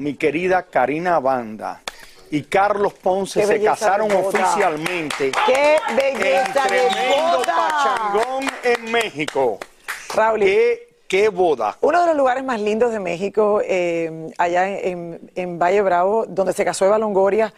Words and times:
mi 0.00 0.14
querida 0.14 0.62
Karina 0.62 1.20
Banda 1.20 1.82
y 2.30 2.42
Carlos 2.44 2.94
Ponce 2.94 3.44
se 3.46 3.62
casaron 3.62 4.08
de 4.08 4.16
oficialmente. 4.16 5.30
¡Qué 5.44 5.76
en 5.88 5.96
belleza 5.96 6.62
de 6.62 6.68
tremendo 6.68 7.38
boda! 7.38 7.54
pachangón 7.54 8.50
en 8.64 8.92
México. 8.92 9.58
Raúl, 10.14 10.40
¿Qué, 10.40 10.88
qué 11.06 11.28
boda? 11.28 11.76
Uno 11.82 12.00
de 12.00 12.06
los 12.06 12.16
lugares 12.16 12.42
más 12.44 12.60
lindos 12.60 12.92
de 12.92 12.98
México, 12.98 13.60
eh, 13.62 14.30
allá 14.38 14.68
en, 14.68 15.30
en 15.34 15.58
Valle 15.58 15.82
Bravo, 15.82 16.24
donde 16.26 16.54
se 16.54 16.64
casó 16.64 16.86
Eva 16.86 16.98
Longoria 16.98 17.52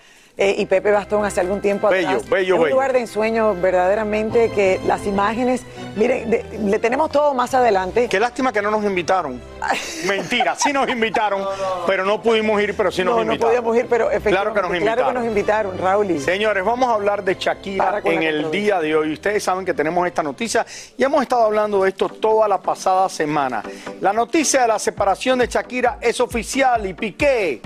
eh, 0.51 0.55
y 0.59 0.67
Pepe 0.67 0.91
Bastón 0.91 1.25
hace 1.25 1.41
algún 1.41 1.61
tiempo 1.61 1.89
Bello, 1.89 2.09
atrás. 2.09 2.29
bello, 2.29 2.55
es 2.55 2.59
un 2.59 2.65
bello. 2.65 2.75
lugar 2.75 2.93
de 2.93 3.01
ensueño 3.01 3.55
verdaderamente 3.55 4.51
que 4.51 4.81
las 4.87 5.07
imágenes, 5.07 5.63
miren, 5.97 6.31
de- 6.31 6.45
le 6.65 6.79
tenemos 6.79 7.11
todo 7.11 7.35
más 7.35 7.55
adelante. 7.55 8.09
Qué 8.09 8.21
lástima 8.21 8.53
que 8.53 8.61
no 8.63 8.71
nos 8.71 8.85
invitaron. 8.85 9.41
Mentira, 10.07 10.55
sí 10.57 10.73
nos 10.73 10.89
invitaron, 10.89 11.45
pero 11.87 12.05
no 12.05 12.21
pudimos 12.23 12.61
ir, 12.63 12.75
pero 12.77 12.91
sí 12.91 13.03
nos 13.05 13.13
no, 13.15 13.17
no 13.19 13.23
invitaron. 13.33 13.49
podíamos 13.51 13.77
ir, 13.77 13.87
pero 13.89 14.11
efectivamente, 14.11 14.33
Claro 14.33 14.55
que 14.55 14.61
nos 14.63 14.71
invitaron. 14.77 14.95
Claro 15.05 15.09
que 15.09 15.19
nos 15.19 15.29
invitaron, 15.29 15.79
Raúl. 15.79 16.21
Señores, 16.21 16.65
vamos 16.65 16.89
a 16.89 16.95
hablar 16.95 17.23
de 17.23 17.35
Shakira 17.35 18.01
en 18.05 18.23
el 18.23 18.51
día 18.51 18.81
de 18.81 18.95
hoy. 18.97 19.13
Ustedes 19.13 19.43
saben 19.45 19.65
que 19.65 19.75
tenemos 19.75 20.07
esta 20.07 20.23
noticia 20.23 20.67
y 20.97 21.05
hemos 21.05 21.23
estado 21.23 21.45
hablando 21.45 21.83
de 21.83 21.91
esto 21.91 22.09
toda 22.09 22.49
la 22.49 22.59
pasada 22.61 23.09
semana. 23.09 23.63
La 24.01 24.13
noticia 24.13 24.63
de 24.63 24.69
la 24.69 24.79
separación 24.79 25.39
de 25.39 25.47
Shakira 25.47 25.99
es 26.01 26.19
oficial 26.21 26.87
y 26.87 26.95
Piqué 26.95 27.61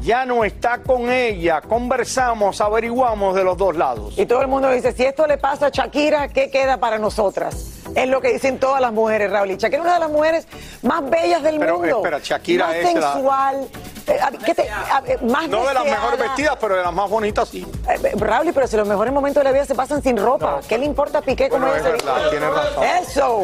ya 0.00 0.24
no 0.24 0.44
está 0.44 0.78
con 0.78 1.10
ella. 1.10 1.60
Conversamos, 1.60 2.60
averiguamos 2.60 3.34
de 3.34 3.44
los 3.44 3.56
dos 3.56 3.76
lados. 3.76 4.14
Y 4.18 4.26
todo 4.26 4.42
el 4.42 4.48
mundo 4.48 4.70
dice, 4.70 4.92
si 4.92 5.04
esto 5.04 5.26
le 5.26 5.38
pasa 5.38 5.66
a 5.66 5.70
Shakira, 5.70 6.28
¿qué 6.28 6.50
queda 6.50 6.78
para 6.78 6.98
nosotras? 6.98 7.79
Es 7.94 8.08
lo 8.08 8.20
que 8.20 8.32
dicen 8.32 8.58
todas 8.58 8.80
las 8.80 8.92
mujeres, 8.92 9.30
Raúl. 9.30 9.50
Y 9.50 9.56
Shakira 9.56 9.78
es 9.78 9.84
una 9.84 9.94
de 9.94 10.00
las 10.00 10.10
mujeres 10.10 10.46
más 10.82 11.08
bellas 11.08 11.42
del 11.42 11.58
Pero, 11.58 11.78
mundo. 11.78 11.96
espera, 11.98 12.18
Shakira 12.22 12.66
más 12.68 12.76
es 12.76 12.94
la- 12.94 13.12
sensual, 13.12 13.68
eh, 14.06 14.18
¿qué 14.46 14.54
te- 14.54 14.62
eh, 14.62 15.18
más 15.22 15.48
No 15.48 15.58
de 15.66 15.74
las 15.74 15.84
deseada. 15.84 15.84
mejores 15.84 16.18
vestidas, 16.20 16.56
pero 16.60 16.76
de 16.76 16.82
las 16.82 16.92
más 16.92 17.10
bonitas 17.10 17.48
sí. 17.48 17.66
Eh, 17.88 17.94
eh, 18.04 18.12
Raúl, 18.16 18.52
pero 18.54 18.66
si 18.66 18.76
los 18.76 18.86
mejores 18.88 19.12
momentos 19.12 19.40
de 19.40 19.44
la 19.44 19.52
vida 19.52 19.64
se 19.64 19.74
pasan 19.74 20.02
sin 20.02 20.16
ropa, 20.16 20.60
¿qué 20.68 20.78
le 20.78 20.84
importa 20.86 21.18
a 21.18 21.22
Piqué 21.22 21.48
cómo 21.48 21.66
Bueno, 21.66 21.84
ella 21.84 21.96
es 21.96 22.02
se 22.02 22.30
tienes 22.30 22.48
razón. 22.54 22.84
Eso. 22.84 23.42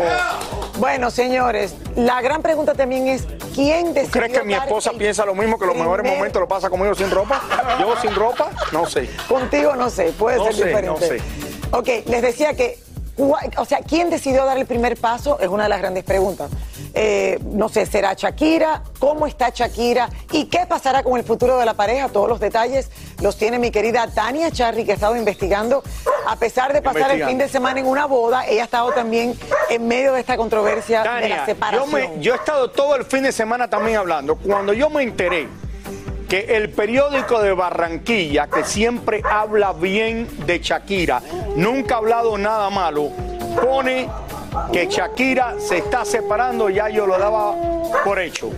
Bueno, 0.78 1.10
señores, 1.10 1.74
la 1.96 2.20
gran 2.22 2.42
pregunta 2.42 2.74
también 2.74 3.08
es, 3.08 3.26
¿quién 3.54 3.94
decidió 3.94 4.12
¿Crees 4.22 4.38
que 4.38 4.44
mi 4.44 4.54
esposa 4.54 4.92
piensa 4.96 5.24
lo 5.24 5.34
mismo, 5.34 5.58
que 5.58 5.66
los 5.66 5.76
mejores 5.76 6.10
momentos 6.10 6.40
lo 6.40 6.46
pasa 6.48 6.68
conmigo 6.70 6.94
sin 6.94 7.10
ropa? 7.10 7.40
¿Yo 7.80 7.96
sin 8.00 8.14
ropa? 8.14 8.50
No 8.72 8.86
sé. 8.86 9.10
Contigo 9.28 9.74
no 9.74 9.90
sé, 9.90 10.12
puede 10.18 10.36
No 10.38 10.44
ser 10.44 10.54
sé, 10.54 10.64
diferente. 10.66 11.00
no 11.00 11.06
sé. 11.06 11.20
Ok, 11.72 12.06
les 12.08 12.22
decía 12.22 12.54
que, 12.54 12.78
o 13.18 13.64
sea, 13.64 13.78
¿quién 13.80 14.10
decidió 14.10 14.44
dar 14.44 14.58
el 14.58 14.66
primer 14.66 14.96
paso? 14.98 15.38
Es 15.40 15.48
una 15.48 15.64
de 15.64 15.68
las 15.70 15.78
grandes 15.78 16.04
preguntas. 16.04 16.50
Eh, 16.94 17.38
no 17.44 17.68
sé, 17.68 17.86
¿será 17.86 18.14
Shakira? 18.14 18.82
¿Cómo 18.98 19.26
está 19.26 19.50
Shakira? 19.50 20.08
¿Y 20.32 20.46
qué 20.46 20.66
pasará 20.66 21.02
con 21.02 21.18
el 21.18 21.24
futuro 21.24 21.58
de 21.58 21.64
la 21.66 21.74
pareja? 21.74 22.08
Todos 22.08 22.28
los 22.28 22.40
detalles 22.40 22.90
los 23.20 23.36
tiene 23.36 23.58
mi 23.58 23.70
querida 23.70 24.06
Tania 24.14 24.50
Charri, 24.50 24.84
que 24.84 24.92
ha 24.92 24.94
estado 24.94 25.16
investigando. 25.16 25.82
A 26.26 26.36
pesar 26.36 26.72
de 26.72 26.82
pasar 26.82 27.10
el 27.12 27.24
fin 27.24 27.38
de 27.38 27.48
semana 27.48 27.80
en 27.80 27.86
una 27.86 28.06
boda, 28.06 28.46
ella 28.46 28.62
ha 28.62 28.64
estado 28.64 28.92
también 28.92 29.38
en 29.70 29.88
medio 29.88 30.12
de 30.12 30.20
esta 30.20 30.36
controversia 30.36 31.02
de 31.02 31.28
la 31.28 31.38
yo, 31.38 31.44
separación. 31.46 31.92
me- 31.92 32.20
yo 32.22 32.32
he 32.34 32.36
estado 32.36 32.70
todo 32.70 32.96
el 32.96 33.04
fin 33.04 33.22
de 33.22 33.32
semana 33.32 33.68
también 33.70 33.96
hablando. 33.98 34.36
Cuando 34.36 34.72
yo 34.72 34.90
me 34.90 35.02
enteré 35.02 35.48
que 36.28 36.56
el 36.56 36.70
periódico 36.70 37.40
de 37.40 37.52
Barranquilla, 37.52 38.48
que 38.48 38.64
siempre 38.64 39.22
habla 39.24 39.72
bien 39.72 40.28
de 40.46 40.58
Shakira, 40.58 41.22
nunca 41.56 41.96
ha 41.96 41.98
hablado 41.98 42.36
nada 42.36 42.70
malo, 42.70 43.10
pone 43.62 44.08
que 44.72 44.86
Shakira 44.86 45.54
se 45.58 45.78
está 45.78 46.04
separando, 46.04 46.68
ya 46.70 46.88
yo 46.88 47.06
lo 47.06 47.18
daba 47.18 47.54
por 48.04 48.18
hecho. 48.18 48.50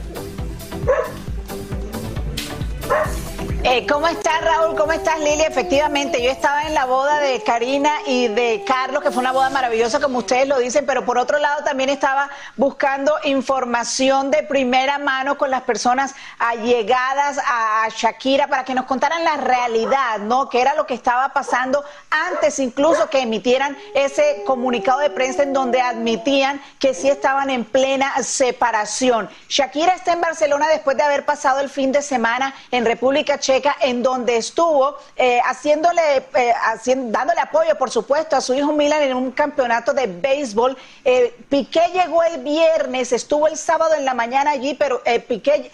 Eh, 3.65 3.85
¿Cómo 3.89 4.07
estás, 4.07 4.41
Raúl? 4.41 4.77
¿Cómo 4.77 4.93
estás, 4.93 5.19
Lili? 5.19 5.43
Efectivamente, 5.43 6.23
yo 6.23 6.31
estaba 6.31 6.63
en 6.63 6.75
la 6.75 6.85
boda 6.85 7.19
de 7.19 7.43
Karina 7.43 7.91
y 8.07 8.29
de 8.29 8.63
Carlos, 8.65 9.03
que 9.03 9.11
fue 9.11 9.19
una 9.21 9.33
boda 9.33 9.51
maravillosa, 9.51 9.99
como 9.99 10.19
ustedes 10.19 10.47
lo 10.47 10.59
dicen, 10.59 10.87
pero 10.87 11.05
por 11.05 11.19
otro 11.19 11.41
lado 11.41 11.65
también 11.65 11.91
estaba 11.91 12.31
buscando 12.57 13.13
información 13.25 14.31
de 14.31 14.45
primera 14.45 14.99
mano 14.99 15.37
con 15.37 15.51
las 15.51 15.63
personas 15.63 16.15
allegadas 16.39 17.39
a, 17.45 17.89
Shakira 17.89 18.47
para 18.47 18.65
que 18.65 18.75
nos 18.75 18.85
contaran 18.85 19.25
la 19.25 19.37
realidad, 19.39 20.19
¿no? 20.21 20.49
¿Qué 20.49 20.61
era 20.61 20.75
lo 20.75 20.87
que 20.87 20.95
estaba 20.95 21.31
pasando 21.31 21.83
antes 22.11 22.61
incluso 22.61 23.11
que 23.11 23.23
emitieran 23.23 23.77
ese 23.95 24.45
comunicado 24.47 25.01
de 25.01 25.11
prensa 25.11 25.43
en 25.43 25.53
donde 25.53 25.81
admitían 25.81 26.61
que 26.79 26.95
sí 26.95 27.09
estaban 27.09 27.51
en 27.51 27.65
plena 27.65 28.23
separación? 28.23 29.29
Shakira 29.49 29.95
está 29.95 30.13
en 30.13 30.21
Barcelona 30.21 30.69
después 30.69 30.97
de 30.97 31.03
haber 31.03 31.25
pasado 31.25 31.59
el 31.61 31.71
fin 31.71 31.91
de 31.91 32.03
semana 32.03 32.55
en 32.71 32.85
República 32.85 33.39
Checa, 33.49 33.77
en 33.81 34.03
donde 34.03 34.37
estuvo 34.37 34.99
eh, 35.17 35.41
haciéndole, 35.43 36.03
eh, 36.35 36.53
hacien- 36.67 37.11
dándole 37.11 37.41
apoyo, 37.41 37.79
por 37.79 37.91
supuesto, 37.91 38.37
a 38.37 38.43
su 38.43 38.53
hijo 38.53 38.73
Milan 38.75 39.01
en 39.01 39.15
un 39.17 39.31
campeonato 39.31 39.95
de 39.95 40.07
béisbol. 40.07 40.77
Eh, 41.03 41.35
Piqué 41.49 41.81
llegó 41.95 42.23
el 42.25 42.43
viernes, 42.43 43.11
estuvo 43.13 43.49
el 43.49 43.57
sábado 43.57 43.95
en 43.95 44.05
la 44.05 44.13
mañana 44.13 44.51
allí, 44.51 44.75
pero 44.75 45.01
eh, 45.07 45.19
Piqué 45.19 45.71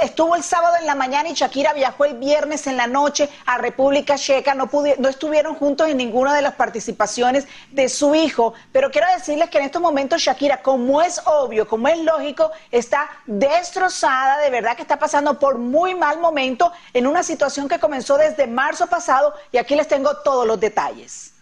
estuvo 0.00 0.36
el 0.36 0.42
sábado 0.42 0.76
en 0.80 0.86
la 0.86 0.94
mañana 0.94 1.28
y 1.28 1.34
Shakira 1.34 1.72
viajó 1.72 2.04
el 2.04 2.14
viernes 2.14 2.66
en 2.66 2.76
la 2.76 2.86
noche 2.86 3.28
a 3.46 3.58
República 3.58 4.16
Checa. 4.16 4.54
No, 4.54 4.70
no 4.98 5.08
estuvieron 5.08 5.54
juntos 5.54 5.88
en 5.88 5.96
ninguna 5.96 6.34
de 6.34 6.42
las 6.42 6.54
participaciones 6.54 7.46
de 7.70 7.88
su 7.88 8.14
hijo. 8.14 8.54
Pero 8.72 8.90
quiero 8.90 9.06
decirles 9.14 9.50
que 9.50 9.58
en 9.58 9.64
estos 9.64 9.82
momentos 9.82 10.22
Shakira, 10.22 10.62
como 10.62 11.02
es 11.02 11.20
obvio, 11.24 11.66
como 11.68 11.88
es 11.88 11.98
lógico, 11.98 12.50
está 12.70 13.08
destrozada. 13.26 14.38
De 14.38 14.50
verdad 14.50 14.76
que 14.76 14.82
está 14.82 14.98
pasando 14.98 15.38
por 15.38 15.58
muy 15.58 15.94
mal 15.94 16.18
momento 16.18 16.72
en 16.92 17.06
una 17.06 17.22
situación 17.22 17.68
que 17.68 17.78
comenzó 17.78 18.16
desde 18.16 18.46
marzo 18.46 18.86
pasado. 18.86 19.34
Y 19.52 19.58
aquí 19.58 19.74
les 19.74 19.88
tengo 19.88 20.16
todos 20.18 20.46
los 20.46 20.58
detalles. 20.58 21.32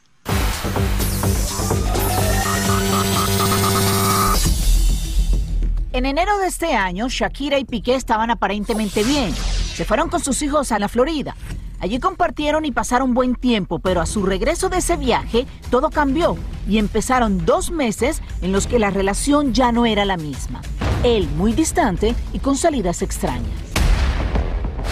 En 5.97 6.05
enero 6.05 6.37
de 6.37 6.47
este 6.47 6.75
año, 6.75 7.09
Shakira 7.09 7.59
y 7.59 7.65
Piqué 7.65 7.95
estaban 7.95 8.31
aparentemente 8.31 9.03
bien. 9.03 9.33
Se 9.33 9.87
fueron 9.87 10.11
con 10.11 10.23
sus 10.23 10.43
hijos 10.43 10.71
a 10.71 10.79
la 10.79 10.91
Florida. 10.91 11.35
Allí 11.81 11.99
compartieron 12.01 12.67
y 12.67 12.71
pasaron 12.71 13.15
buen 13.15 13.35
tiempo, 13.35 13.79
pero 13.79 14.03
a 14.03 14.07
su 14.07 14.23
regreso 14.23 14.69
de 14.69 14.77
ese 14.77 14.99
viaje 14.99 15.47
todo 15.71 15.89
cambió 15.89 16.37
y 16.69 16.77
empezaron 16.77 17.47
dos 17.47 17.71
meses 17.71 18.21
en 18.43 18.53
los 18.53 18.67
que 18.67 18.79
la 18.79 18.91
relación 18.91 19.55
ya 19.55 19.73
no 19.73 19.87
era 19.87 20.05
la 20.05 20.19
misma. 20.19 20.61
Él 21.03 21.31
muy 21.35 21.55
distante 21.55 22.15
y 22.35 22.41
con 22.41 22.59
salidas 22.59 23.01
extrañas. 23.01 23.49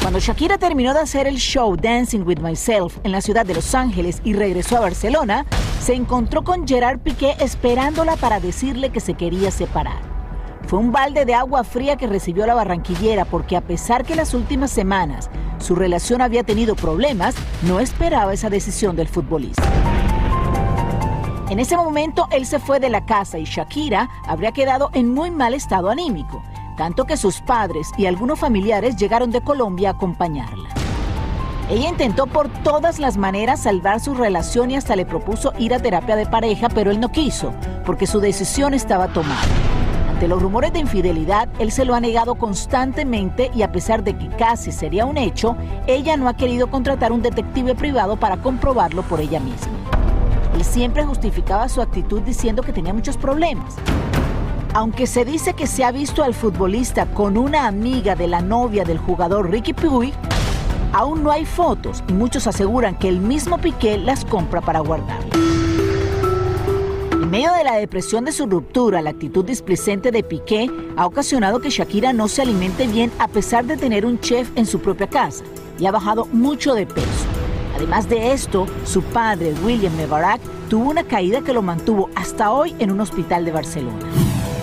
Cuando 0.00 0.20
Shakira 0.20 0.56
terminó 0.56 0.94
de 0.94 1.00
hacer 1.00 1.26
el 1.26 1.36
show 1.36 1.76
Dancing 1.76 2.22
with 2.22 2.38
Myself 2.38 2.96
en 3.04 3.12
la 3.12 3.20
ciudad 3.20 3.44
de 3.44 3.52
Los 3.52 3.74
Ángeles 3.74 4.22
y 4.24 4.32
regresó 4.32 4.78
a 4.78 4.80
Barcelona, 4.80 5.44
se 5.82 5.92
encontró 5.92 6.44
con 6.44 6.66
Gerard 6.66 7.00
Piqué 7.00 7.36
esperándola 7.40 8.16
para 8.16 8.40
decirle 8.40 8.88
que 8.88 9.00
se 9.00 9.12
quería 9.12 9.50
separar. 9.50 10.13
Fue 10.66 10.78
un 10.78 10.92
balde 10.92 11.24
de 11.24 11.34
agua 11.34 11.62
fría 11.62 11.96
que 11.96 12.06
recibió 12.06 12.46
la 12.46 12.54
barranquillera 12.54 13.24
porque 13.26 13.56
a 13.56 13.60
pesar 13.60 14.04
que 14.04 14.14
las 14.14 14.32
últimas 14.32 14.70
semanas 14.70 15.30
su 15.58 15.74
relación 15.74 16.20
había 16.20 16.42
tenido 16.42 16.74
problemas, 16.74 17.34
no 17.62 17.80
esperaba 17.80 18.32
esa 18.32 18.50
decisión 18.50 18.96
del 18.96 19.08
futbolista. 19.08 19.62
En 21.50 21.60
ese 21.60 21.76
momento 21.76 22.26
él 22.30 22.46
se 22.46 22.58
fue 22.58 22.80
de 22.80 22.88
la 22.88 23.04
casa 23.04 23.38
y 23.38 23.44
Shakira 23.44 24.08
habría 24.26 24.52
quedado 24.52 24.90
en 24.94 25.12
muy 25.12 25.30
mal 25.30 25.54
estado 25.54 25.90
anímico, 25.90 26.42
tanto 26.76 27.04
que 27.04 27.16
sus 27.16 27.40
padres 27.42 27.90
y 27.98 28.06
algunos 28.06 28.38
familiares 28.38 28.96
llegaron 28.96 29.30
de 29.30 29.42
Colombia 29.42 29.90
a 29.90 29.92
acompañarla. 29.92 30.70
Ella 31.70 31.88
intentó 31.88 32.26
por 32.26 32.48
todas 32.62 32.98
las 32.98 33.16
maneras 33.16 33.62
salvar 33.62 34.00
su 34.00 34.14
relación 34.14 34.70
y 34.70 34.76
hasta 34.76 34.96
le 34.96 35.06
propuso 35.06 35.52
ir 35.58 35.72
a 35.72 35.78
terapia 35.78 36.16
de 36.16 36.26
pareja, 36.26 36.68
pero 36.68 36.90
él 36.90 37.00
no 37.00 37.10
quiso, 37.10 37.54
porque 37.86 38.06
su 38.06 38.20
decisión 38.20 38.74
estaba 38.74 39.08
tomada. 39.08 39.40
Ante 40.24 40.36
los 40.36 40.42
rumores 40.42 40.72
de 40.72 40.78
infidelidad, 40.78 41.50
él 41.58 41.70
se 41.70 41.84
lo 41.84 41.94
ha 41.94 42.00
negado 42.00 42.36
constantemente 42.36 43.50
y 43.54 43.60
a 43.60 43.70
pesar 43.70 44.02
de 44.02 44.16
que 44.16 44.30
casi 44.30 44.72
sería 44.72 45.04
un 45.04 45.18
hecho, 45.18 45.54
ella 45.86 46.16
no 46.16 46.30
ha 46.30 46.34
querido 46.34 46.70
contratar 46.70 47.12
un 47.12 47.20
detective 47.20 47.74
privado 47.74 48.16
para 48.16 48.38
comprobarlo 48.38 49.02
por 49.02 49.20
ella 49.20 49.38
misma. 49.38 49.74
Él 50.54 50.64
siempre 50.64 51.04
justificaba 51.04 51.68
su 51.68 51.82
actitud 51.82 52.22
diciendo 52.22 52.62
que 52.62 52.72
tenía 52.72 52.94
muchos 52.94 53.18
problemas. 53.18 53.74
Aunque 54.72 55.06
se 55.06 55.26
dice 55.26 55.52
que 55.52 55.66
se 55.66 55.84
ha 55.84 55.92
visto 55.92 56.24
al 56.24 56.32
futbolista 56.32 57.04
con 57.04 57.36
una 57.36 57.66
amiga 57.66 58.16
de 58.16 58.26
la 58.26 58.40
novia 58.40 58.84
del 58.84 58.96
jugador 58.96 59.50
Ricky 59.50 59.74
Puig, 59.74 60.14
aún 60.94 61.22
no 61.22 61.32
hay 61.32 61.44
fotos 61.44 62.02
y 62.08 62.14
muchos 62.14 62.46
aseguran 62.46 62.94
que 62.94 63.10
el 63.10 63.20
mismo 63.20 63.58
Piqué 63.58 63.98
las 63.98 64.24
compra 64.24 64.62
para 64.62 64.80
guardarlas. 64.80 65.43
Medio 67.34 67.52
de 67.52 67.64
la 67.64 67.74
depresión 67.74 68.24
de 68.24 68.30
su 68.30 68.46
ruptura, 68.46 69.02
la 69.02 69.10
actitud 69.10 69.44
displicente 69.44 70.12
de 70.12 70.22
Piqué 70.22 70.70
ha 70.96 71.04
ocasionado 71.04 71.58
que 71.58 71.68
Shakira 71.68 72.12
no 72.12 72.28
se 72.28 72.42
alimente 72.42 72.86
bien 72.86 73.10
a 73.18 73.26
pesar 73.26 73.64
de 73.64 73.76
tener 73.76 74.06
un 74.06 74.20
chef 74.20 74.48
en 74.54 74.66
su 74.66 74.78
propia 74.78 75.08
casa 75.08 75.42
y 75.80 75.86
ha 75.86 75.90
bajado 75.90 76.26
mucho 76.26 76.74
de 76.74 76.86
peso. 76.86 77.26
Además 77.74 78.08
de 78.08 78.30
esto, 78.30 78.68
su 78.84 79.02
padre, 79.02 79.52
William 79.64 79.96
Mebarak, 79.96 80.40
tuvo 80.70 80.88
una 80.88 81.02
caída 81.02 81.40
que 81.40 81.52
lo 81.52 81.60
mantuvo 81.60 82.08
hasta 82.14 82.52
hoy 82.52 82.72
en 82.78 82.92
un 82.92 83.00
hospital 83.00 83.44
de 83.44 83.50
Barcelona. 83.50 84.06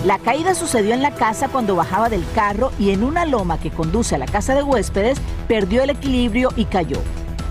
La 0.06 0.18
caída 0.18 0.54
sucedió 0.54 0.94
en 0.94 1.02
la 1.02 1.14
casa 1.14 1.48
cuando 1.48 1.76
bajaba 1.76 2.08
del 2.08 2.24
carro 2.34 2.72
y 2.78 2.92
en 2.92 3.04
una 3.04 3.26
loma 3.26 3.60
que 3.60 3.70
conduce 3.70 4.14
a 4.14 4.18
la 4.18 4.24
casa 4.24 4.54
de 4.54 4.62
huéspedes 4.62 5.18
perdió 5.46 5.82
el 5.82 5.90
equilibrio 5.90 6.48
y 6.56 6.64
cayó. 6.64 7.00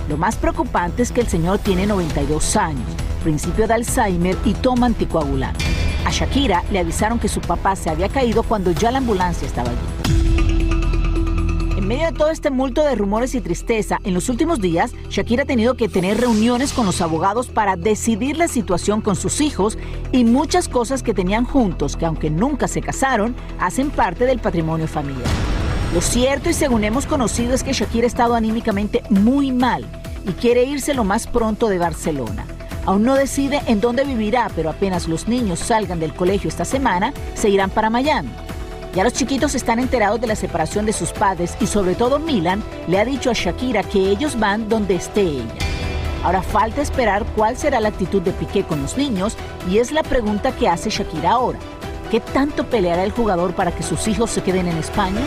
Lo 0.09 0.17
más 0.17 0.35
preocupante 0.35 1.03
es 1.03 1.12
que 1.12 1.21
el 1.21 1.27
señor 1.27 1.59
tiene 1.59 1.85
92 1.85 2.56
años, 2.56 2.88
principio 3.21 3.68
de 3.68 3.73
Alzheimer 3.75 4.38
y 4.44 4.53
toma 4.53 4.88
anticoagulante. 4.88 5.63
A 6.06 6.12
Shakira 6.12 6.63
le 6.71 6.79
avisaron 6.79 7.19
que 7.19 7.27
su 7.27 7.39
papá 7.39 7.75
se 7.75 7.89
había 7.89 8.09
caído 8.09 8.44
cuando 8.44 8.71
ya 8.71 8.91
la 8.91 8.97
ambulancia 8.97 9.47
estaba 9.47 9.69
allí. 9.69 10.21
En 11.77 11.88
medio 11.88 12.06
de 12.06 12.12
todo 12.12 12.29
este 12.29 12.51
multo 12.51 12.83
de 12.83 12.95
rumores 12.95 13.33
y 13.35 13.41
tristeza, 13.41 13.97
en 14.03 14.13
los 14.13 14.29
últimos 14.29 14.62
días, 14.62 14.94
Shakira 15.09 15.44
ha 15.44 15.45
tenido 15.45 15.75
que 15.75 15.89
tener 15.89 16.19
reuniones 16.19 16.73
con 16.73 16.85
los 16.85 17.01
abogados 17.01 17.47
para 17.47 17.75
decidir 17.75 18.38
la 18.38 18.47
situación 18.47 19.01
con 19.01 19.15
sus 19.15 19.41
hijos 19.41 19.77
y 20.12 20.24
muchas 20.24 20.69
cosas 20.69 21.03
que 21.03 21.13
tenían 21.13 21.45
juntos, 21.45 21.97
que 21.97 22.06
aunque 22.06 22.29
nunca 22.29 22.67
se 22.67 22.81
casaron, 22.81 23.35
hacen 23.59 23.89
parte 23.89 24.25
del 24.25 24.39
patrimonio 24.39 24.88
familiar. 24.88 25.29
Lo 25.94 26.01
cierto 26.01 26.50
y 26.50 26.53
según 26.53 26.83
hemos 26.83 27.06
conocido 27.06 27.53
es 27.53 27.63
que 27.63 27.74
Shakira 27.74 28.06
ha 28.06 28.07
estado 28.07 28.35
anímicamente 28.35 29.03
muy 29.09 29.51
mal 29.51 29.85
y 30.25 30.31
quiere 30.33 30.63
irse 30.63 30.94
lo 30.94 31.03
más 31.03 31.27
pronto 31.27 31.67
de 31.67 31.79
Barcelona. 31.79 32.45
Aún 32.85 33.03
no 33.03 33.15
decide 33.15 33.61
en 33.67 33.79
dónde 33.79 34.03
vivirá, 34.03 34.49
pero 34.55 34.69
apenas 34.69 35.07
los 35.07 35.27
niños 35.27 35.59
salgan 35.59 35.99
del 35.99 36.13
colegio 36.13 36.47
esta 36.47 36.65
semana, 36.65 37.13
se 37.35 37.49
irán 37.49 37.69
para 37.69 37.89
Miami. 37.89 38.31
Ya 38.95 39.03
los 39.03 39.13
chiquitos 39.13 39.55
están 39.55 39.79
enterados 39.79 40.19
de 40.19 40.27
la 40.27 40.35
separación 40.35 40.85
de 40.85 40.93
sus 40.93 41.11
padres 41.13 41.55
y 41.61 41.67
sobre 41.67 41.95
todo 41.95 42.19
Milan 42.19 42.61
le 42.87 42.99
ha 42.99 43.05
dicho 43.05 43.29
a 43.29 43.33
Shakira 43.33 43.83
que 43.83 44.09
ellos 44.09 44.37
van 44.37 44.67
donde 44.67 44.95
esté 44.95 45.21
ella. 45.21 45.53
Ahora 46.23 46.41
falta 46.41 46.81
esperar 46.81 47.25
cuál 47.35 47.55
será 47.57 47.79
la 47.79 47.89
actitud 47.89 48.21
de 48.21 48.31
Piqué 48.31 48.63
con 48.63 48.81
los 48.81 48.97
niños 48.97 49.37
y 49.69 49.77
es 49.77 49.91
la 49.91 50.03
pregunta 50.03 50.51
que 50.51 50.67
hace 50.67 50.89
Shakira 50.89 51.31
ahora. 51.31 51.59
¿Qué 52.11 52.19
tanto 52.19 52.65
peleará 52.65 53.03
el 53.03 53.11
jugador 53.11 53.53
para 53.53 53.71
que 53.71 53.83
sus 53.83 54.07
hijos 54.07 54.29
se 54.29 54.43
queden 54.43 54.67
en 54.67 54.77
España? 54.77 55.21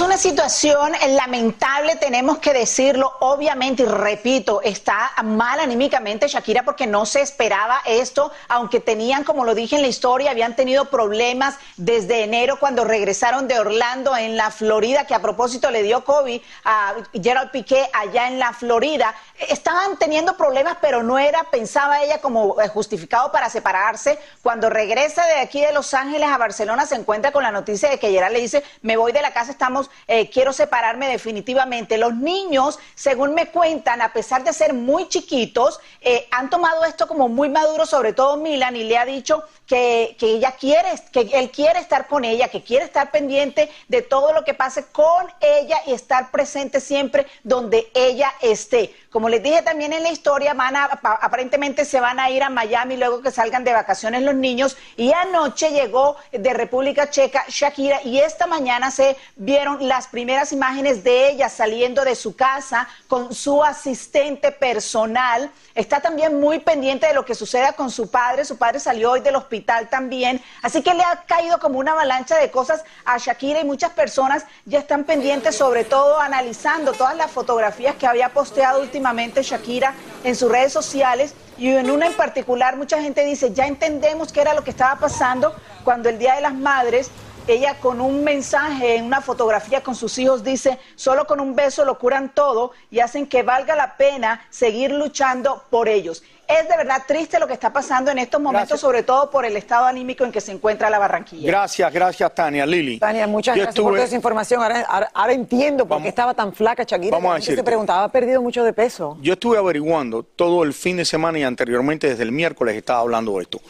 Es 0.00 0.06
una 0.06 0.16
situación 0.16 0.92
lamentable, 1.10 1.94
tenemos 1.96 2.38
que 2.38 2.54
decirlo, 2.54 3.12
obviamente, 3.20 3.82
y 3.82 3.86
repito, 3.86 4.62
está 4.62 5.10
mal 5.22 5.60
anímicamente 5.60 6.26
Shakira 6.26 6.62
porque 6.62 6.86
no 6.86 7.04
se 7.04 7.20
esperaba 7.20 7.82
esto, 7.84 8.32
aunque 8.48 8.80
tenían, 8.80 9.24
como 9.24 9.44
lo 9.44 9.54
dije 9.54 9.76
en 9.76 9.82
la 9.82 9.88
historia, 9.88 10.30
habían 10.30 10.56
tenido 10.56 10.86
problemas 10.86 11.56
desde 11.76 12.24
enero 12.24 12.58
cuando 12.58 12.84
regresaron 12.84 13.46
de 13.46 13.58
Orlando 13.58 14.16
en 14.16 14.38
la 14.38 14.50
Florida, 14.50 15.06
que 15.06 15.14
a 15.14 15.20
propósito 15.20 15.70
le 15.70 15.82
dio 15.82 16.02
COVID 16.02 16.40
a 16.64 16.94
Gerald 17.22 17.50
Piqué 17.50 17.86
allá 17.92 18.26
en 18.28 18.38
la 18.38 18.54
Florida. 18.54 19.14
Estaban 19.48 19.96
teniendo 19.96 20.36
problemas, 20.36 20.76
pero 20.80 21.02
no 21.02 21.18
era, 21.18 21.44
pensaba 21.44 22.02
ella, 22.02 22.20
como 22.20 22.60
eh, 22.60 22.68
justificado 22.68 23.32
para 23.32 23.48
separarse. 23.48 24.18
Cuando 24.42 24.68
regresa 24.68 25.24
de 25.26 25.40
aquí 25.40 25.60
de 25.60 25.72
Los 25.72 25.94
Ángeles 25.94 26.28
a 26.28 26.36
Barcelona, 26.36 26.84
se 26.84 26.96
encuentra 26.96 27.32
con 27.32 27.42
la 27.42 27.50
noticia 27.50 27.88
de 27.88 27.98
que 27.98 28.10
Gerald 28.10 28.34
le 28.34 28.40
dice, 28.40 28.62
me 28.82 28.96
voy 28.96 29.12
de 29.12 29.22
la 29.22 29.32
casa, 29.32 29.50
estamos 29.50 29.90
eh, 30.06 30.28
quiero 30.28 30.52
separarme 30.52 31.08
definitivamente. 31.08 31.96
Los 31.96 32.14
niños, 32.14 32.78
según 32.94 33.34
me 33.34 33.50
cuentan, 33.50 34.02
a 34.02 34.12
pesar 34.12 34.44
de 34.44 34.52
ser 34.52 34.74
muy 34.74 35.08
chiquitos, 35.08 35.80
eh, 36.00 36.28
han 36.30 36.50
tomado 36.50 36.84
esto 36.84 37.08
como 37.08 37.28
muy 37.28 37.48
maduro, 37.48 37.86
sobre 37.86 38.12
todo 38.12 38.36
Milan, 38.36 38.76
y 38.76 38.84
le 38.84 38.98
ha 38.98 39.04
dicho 39.06 39.44
que, 39.66 40.16
que, 40.18 40.34
ella 40.34 40.52
quiere, 40.52 40.90
que 41.12 41.30
él 41.32 41.50
quiere 41.50 41.78
estar 41.78 42.08
con 42.08 42.24
ella, 42.24 42.48
que 42.48 42.62
quiere 42.62 42.84
estar 42.84 43.10
pendiente 43.10 43.70
de 43.88 44.02
todo 44.02 44.32
lo 44.32 44.44
que 44.44 44.52
pase 44.52 44.84
con 44.92 45.26
ella 45.40 45.78
y 45.86 45.92
estar 45.92 46.30
presente 46.30 46.80
siempre 46.80 47.26
donde 47.42 47.90
ella 47.94 48.32
esté. 48.42 48.94
Como 49.10 49.29
les 49.30 49.42
dije 49.42 49.62
también 49.62 49.92
en 49.92 50.02
la 50.02 50.10
historia, 50.10 50.54
van 50.54 50.76
a, 50.76 50.84
aparentemente 50.84 51.84
se 51.84 52.00
van 52.00 52.18
a 52.18 52.30
ir 52.30 52.42
a 52.42 52.50
Miami 52.50 52.96
luego 52.96 53.22
que 53.22 53.30
salgan 53.30 53.64
de 53.64 53.72
vacaciones 53.72 54.22
los 54.22 54.34
niños. 54.34 54.76
Y 54.96 55.12
anoche 55.12 55.70
llegó 55.70 56.16
de 56.32 56.52
República 56.52 57.08
Checa 57.10 57.44
Shakira 57.48 58.02
y 58.02 58.18
esta 58.18 58.46
mañana 58.46 58.90
se 58.90 59.16
vieron 59.36 59.86
las 59.86 60.08
primeras 60.08 60.52
imágenes 60.52 61.04
de 61.04 61.30
ella 61.30 61.48
saliendo 61.48 62.04
de 62.04 62.14
su 62.14 62.34
casa 62.34 62.88
con 63.08 63.34
su 63.34 63.62
asistente 63.62 64.52
personal. 64.52 65.50
Está 65.74 66.00
también 66.00 66.40
muy 66.40 66.58
pendiente 66.58 67.06
de 67.06 67.14
lo 67.14 67.24
que 67.24 67.34
suceda 67.34 67.72
con 67.72 67.90
su 67.90 68.10
padre. 68.10 68.44
Su 68.44 68.58
padre 68.58 68.80
salió 68.80 69.12
hoy 69.12 69.20
del 69.20 69.36
hospital 69.36 69.88
también. 69.88 70.42
Así 70.62 70.82
que 70.82 70.92
le 70.94 71.04
ha 71.04 71.24
caído 71.26 71.58
como 71.60 71.78
una 71.78 71.92
avalancha 71.92 72.36
de 72.36 72.50
cosas 72.50 72.84
a 73.04 73.18
Shakira 73.18 73.60
y 73.60 73.64
muchas 73.64 73.92
personas 73.92 74.44
ya 74.64 74.80
están 74.80 75.04
pendientes, 75.04 75.56
sobre 75.56 75.84
todo 75.84 76.18
analizando 76.18 76.92
todas 76.92 77.16
las 77.16 77.30
fotografías 77.30 77.94
que 77.94 78.06
había 78.06 78.30
posteado 78.30 78.80
últimamente 78.80 79.19
Shakira 79.28 79.94
en 80.24 80.34
sus 80.36 80.50
redes 80.50 80.72
sociales 80.72 81.34
y 81.58 81.68
en 81.68 81.90
una 81.90 82.06
en 82.06 82.14
particular 82.14 82.76
mucha 82.76 83.02
gente 83.02 83.24
dice, 83.24 83.52
ya 83.52 83.66
entendemos 83.66 84.32
qué 84.32 84.40
era 84.40 84.54
lo 84.54 84.64
que 84.64 84.70
estaba 84.70 84.98
pasando 84.98 85.54
cuando 85.84 86.08
el 86.08 86.18
Día 86.18 86.34
de 86.34 86.40
las 86.40 86.54
Madres 86.54 87.10
ella 87.46 87.76
con 87.80 88.00
un 88.00 88.24
mensaje 88.24 88.96
en 88.96 89.04
una 89.04 89.20
fotografía 89.20 89.82
con 89.82 89.94
sus 89.94 90.18
hijos 90.18 90.44
dice, 90.44 90.78
solo 90.96 91.26
con 91.26 91.40
un 91.40 91.54
beso 91.54 91.84
lo 91.84 91.98
curan 91.98 92.34
todo 92.34 92.72
y 92.90 93.00
hacen 93.00 93.26
que 93.26 93.42
valga 93.42 93.76
la 93.76 93.96
pena 93.96 94.46
seguir 94.50 94.90
luchando 94.92 95.64
por 95.70 95.88
ellos. 95.88 96.22
Es 96.48 96.68
de 96.68 96.76
verdad 96.76 97.04
triste 97.06 97.38
lo 97.38 97.46
que 97.46 97.52
está 97.52 97.72
pasando 97.72 98.10
en 98.10 98.18
estos 98.18 98.40
momentos, 98.40 98.80
sobre 98.80 99.04
todo 99.04 99.30
por 99.30 99.44
el 99.44 99.56
estado 99.56 99.84
anímico 99.84 100.24
en 100.24 100.32
que 100.32 100.40
se 100.40 100.50
encuentra 100.50 100.90
la 100.90 100.98
Barranquilla. 100.98 101.46
Gracias, 101.46 101.92
gracias 101.92 102.34
Tania, 102.34 102.66
Lili. 102.66 102.98
Tania, 102.98 103.28
muchas 103.28 103.54
gracias 103.54 103.76
por 103.76 103.92
toda 103.92 104.04
esa 104.04 104.16
información. 104.16 104.60
Ahora, 104.60 105.32
entiendo 105.32 105.86
por 105.86 106.02
qué 106.02 106.08
estaba 106.08 106.34
tan 106.34 106.52
flaca 106.52 106.82
Shakira. 106.82 107.16
Vamos 107.16 107.32
a 107.32 107.34
decir. 107.36 107.54
Se 107.54 107.62
preguntaba, 107.62 108.04
¿ha 108.04 108.08
perdido 108.08 108.42
mucho 108.42 108.64
de 108.64 108.72
peso? 108.72 109.16
Yo 109.20 109.34
estuve 109.34 109.58
averiguando 109.58 110.24
todo 110.24 110.64
el 110.64 110.74
fin 110.74 110.96
de 110.96 111.04
semana 111.04 111.38
y 111.38 111.44
anteriormente 111.44 112.08
desde 112.08 112.24
el 112.24 112.32
miércoles 112.32 112.74
estaba 112.74 112.98
hablando 112.98 113.36
de 113.36 113.42
esto. 113.42 113.60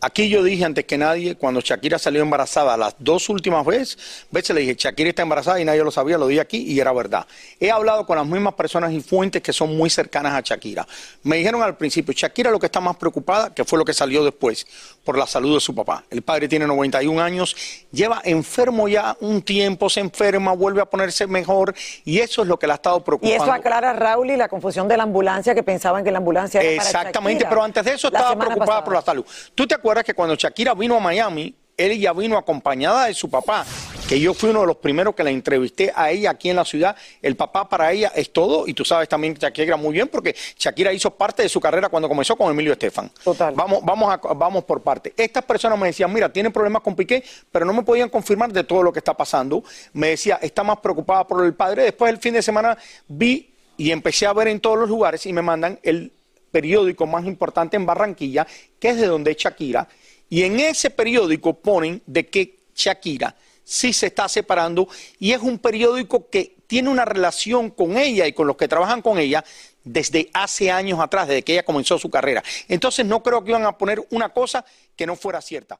Aquí 0.00 0.28
yo 0.28 0.42
dije 0.42 0.64
antes 0.64 0.84
que 0.84 0.98
nadie, 0.98 1.36
cuando 1.36 1.60
Shakira 1.60 1.98
salió 1.98 2.22
embarazada, 2.22 2.76
las 2.76 2.94
dos 2.98 3.28
últimas 3.28 3.64
veces, 3.64 4.26
veces 4.30 4.54
le 4.54 4.60
dije, 4.60 4.74
Shakira 4.78 5.08
está 5.08 5.22
embarazada 5.22 5.58
y 5.60 5.64
nadie 5.64 5.82
lo 5.82 5.90
sabía, 5.90 6.18
lo 6.18 6.26
dije 6.26 6.40
aquí 6.40 6.58
y 6.58 6.78
era 6.78 6.92
verdad. 6.92 7.26
He 7.58 7.70
hablado 7.70 8.04
con 8.06 8.16
las 8.16 8.26
mismas 8.26 8.54
personas 8.54 8.92
y 8.92 9.00
fuentes 9.00 9.42
que 9.42 9.52
son 9.52 9.74
muy 9.76 9.88
cercanas 9.88 10.34
a 10.34 10.40
Shakira. 10.42 10.86
Me 11.22 11.36
dijeron 11.36 11.62
al 11.62 11.76
principio, 11.76 12.12
Shakira 12.12 12.50
lo 12.50 12.58
que 12.58 12.66
está 12.66 12.80
más 12.80 12.96
preocupada, 12.96 13.54
que 13.54 13.64
fue 13.64 13.78
lo 13.78 13.84
que 13.84 13.94
salió 13.94 14.22
después, 14.22 14.66
por 15.02 15.16
la 15.16 15.26
salud 15.26 15.54
de 15.54 15.60
su 15.60 15.74
papá. 15.74 16.04
El 16.10 16.22
padre 16.22 16.46
tiene 16.48 16.66
91 16.66 17.22
años, 17.22 17.56
lleva 17.90 18.20
enfermo 18.24 18.88
ya 18.88 19.16
un 19.20 19.40
tiempo, 19.40 19.88
se 19.88 20.00
enferma, 20.00 20.52
vuelve 20.52 20.82
a 20.82 20.86
ponerse 20.86 21.26
mejor 21.26 21.74
y 22.04 22.18
eso 22.18 22.42
es 22.42 22.48
lo 22.48 22.58
que 22.58 22.66
le 22.66 22.74
ha 22.74 22.76
estado 22.76 23.02
preocupando. 23.02 23.34
Y 23.34 23.40
eso 23.40 23.52
aclara 23.52 23.92
Raúl 23.94 24.30
y 24.30 24.36
la 24.36 24.48
confusión 24.48 24.88
de 24.88 24.96
la 24.96 25.04
ambulancia 25.04 25.54
que 25.54 25.62
pensaban 25.62 26.04
que 26.04 26.10
la 26.10 26.18
ambulancia 26.18 26.60
era 26.60 26.82
Exactamente, 26.82 27.46
pero 27.48 27.62
antes 27.62 27.84
de 27.84 27.94
eso 27.94 28.08
estaba 28.08 28.36
preocupada 28.36 28.84
por 28.84 28.94
la 28.94 29.02
salud. 29.02 29.24
¿Tú 29.54 29.66
te 29.66 29.74
acuerdas 29.86 30.04
que 30.04 30.14
cuando 30.14 30.34
Shakira 30.34 30.74
vino 30.74 30.96
a 30.96 31.00
Miami, 31.00 31.54
ella 31.76 32.12
vino 32.12 32.36
acompañada 32.36 33.06
de 33.06 33.14
su 33.14 33.30
papá, 33.30 33.64
que 34.08 34.18
yo 34.18 34.34
fui 34.34 34.50
uno 34.50 34.62
de 34.62 34.66
los 34.66 34.78
primeros 34.78 35.14
que 35.14 35.22
la 35.22 35.30
entrevisté 35.30 35.92
a 35.94 36.10
ella 36.10 36.30
aquí 36.30 36.50
en 36.50 36.56
la 36.56 36.64
ciudad. 36.64 36.96
El 37.22 37.36
papá 37.36 37.68
para 37.68 37.92
ella 37.92 38.10
es 38.16 38.32
todo, 38.32 38.66
y 38.66 38.74
tú 38.74 38.84
sabes 38.84 39.08
también 39.08 39.34
que 39.34 39.40
Shakira 39.40 39.76
muy 39.76 39.92
bien, 39.92 40.08
porque 40.08 40.34
Shakira 40.58 40.92
hizo 40.92 41.12
parte 41.12 41.44
de 41.44 41.48
su 41.48 41.60
carrera 41.60 41.88
cuando 41.88 42.08
comenzó 42.08 42.34
con 42.34 42.50
Emilio 42.50 42.72
Estefan. 42.72 43.08
Total. 43.22 43.54
Vamos, 43.54 43.78
vamos, 43.84 44.18
vamos 44.36 44.64
por 44.64 44.82
parte. 44.82 45.14
Estas 45.16 45.44
personas 45.44 45.78
me 45.78 45.86
decían, 45.86 46.12
mira, 46.12 46.32
tiene 46.32 46.50
problemas 46.50 46.82
con 46.82 46.96
Piqué, 46.96 47.22
pero 47.52 47.64
no 47.64 47.72
me 47.72 47.84
podían 47.84 48.08
confirmar 48.08 48.52
de 48.52 48.64
todo 48.64 48.82
lo 48.82 48.92
que 48.92 48.98
está 48.98 49.14
pasando. 49.14 49.62
Me 49.92 50.08
decía, 50.08 50.40
está 50.42 50.64
más 50.64 50.78
preocupada 50.78 51.24
por 51.24 51.44
el 51.44 51.54
padre. 51.54 51.84
Después 51.84 52.12
el 52.12 52.18
fin 52.18 52.34
de 52.34 52.42
semana 52.42 52.76
vi 53.06 53.52
y 53.76 53.92
empecé 53.92 54.26
a 54.26 54.32
ver 54.32 54.48
en 54.48 54.58
todos 54.58 54.78
los 54.80 54.88
lugares 54.88 55.24
y 55.26 55.32
me 55.32 55.42
mandan 55.42 55.78
el 55.84 56.12
periódico 56.50 57.06
más 57.06 57.24
importante 57.24 57.76
en 57.76 57.86
Barranquilla, 57.86 58.46
que 58.78 58.90
es 58.90 58.96
de 58.96 59.06
donde 59.06 59.32
es 59.32 59.36
Shakira 59.36 59.88
y 60.28 60.42
en 60.42 60.60
ese 60.60 60.90
periódico 60.90 61.54
ponen 61.54 62.02
de 62.06 62.26
que 62.26 62.60
Shakira 62.74 63.34
sí 63.64 63.92
se 63.92 64.06
está 64.06 64.28
separando 64.28 64.88
y 65.18 65.32
es 65.32 65.40
un 65.40 65.58
periódico 65.58 66.28
que 66.28 66.56
tiene 66.66 66.88
una 66.88 67.04
relación 67.04 67.70
con 67.70 67.96
ella 67.96 68.26
y 68.26 68.32
con 68.32 68.46
los 68.46 68.56
que 68.56 68.68
trabajan 68.68 69.02
con 69.02 69.18
ella 69.18 69.44
desde 69.84 70.30
hace 70.34 70.70
años 70.70 70.98
atrás, 70.98 71.28
desde 71.28 71.42
que 71.42 71.52
ella 71.52 71.64
comenzó 71.64 71.96
su 71.98 72.10
carrera. 72.10 72.42
Entonces 72.68 73.06
no 73.06 73.22
creo 73.22 73.44
que 73.44 73.50
iban 73.50 73.64
a 73.64 73.78
poner 73.78 74.04
una 74.10 74.30
cosa 74.30 74.64
que 74.96 75.06
no 75.06 75.14
fuera 75.14 75.40
cierta. 75.40 75.78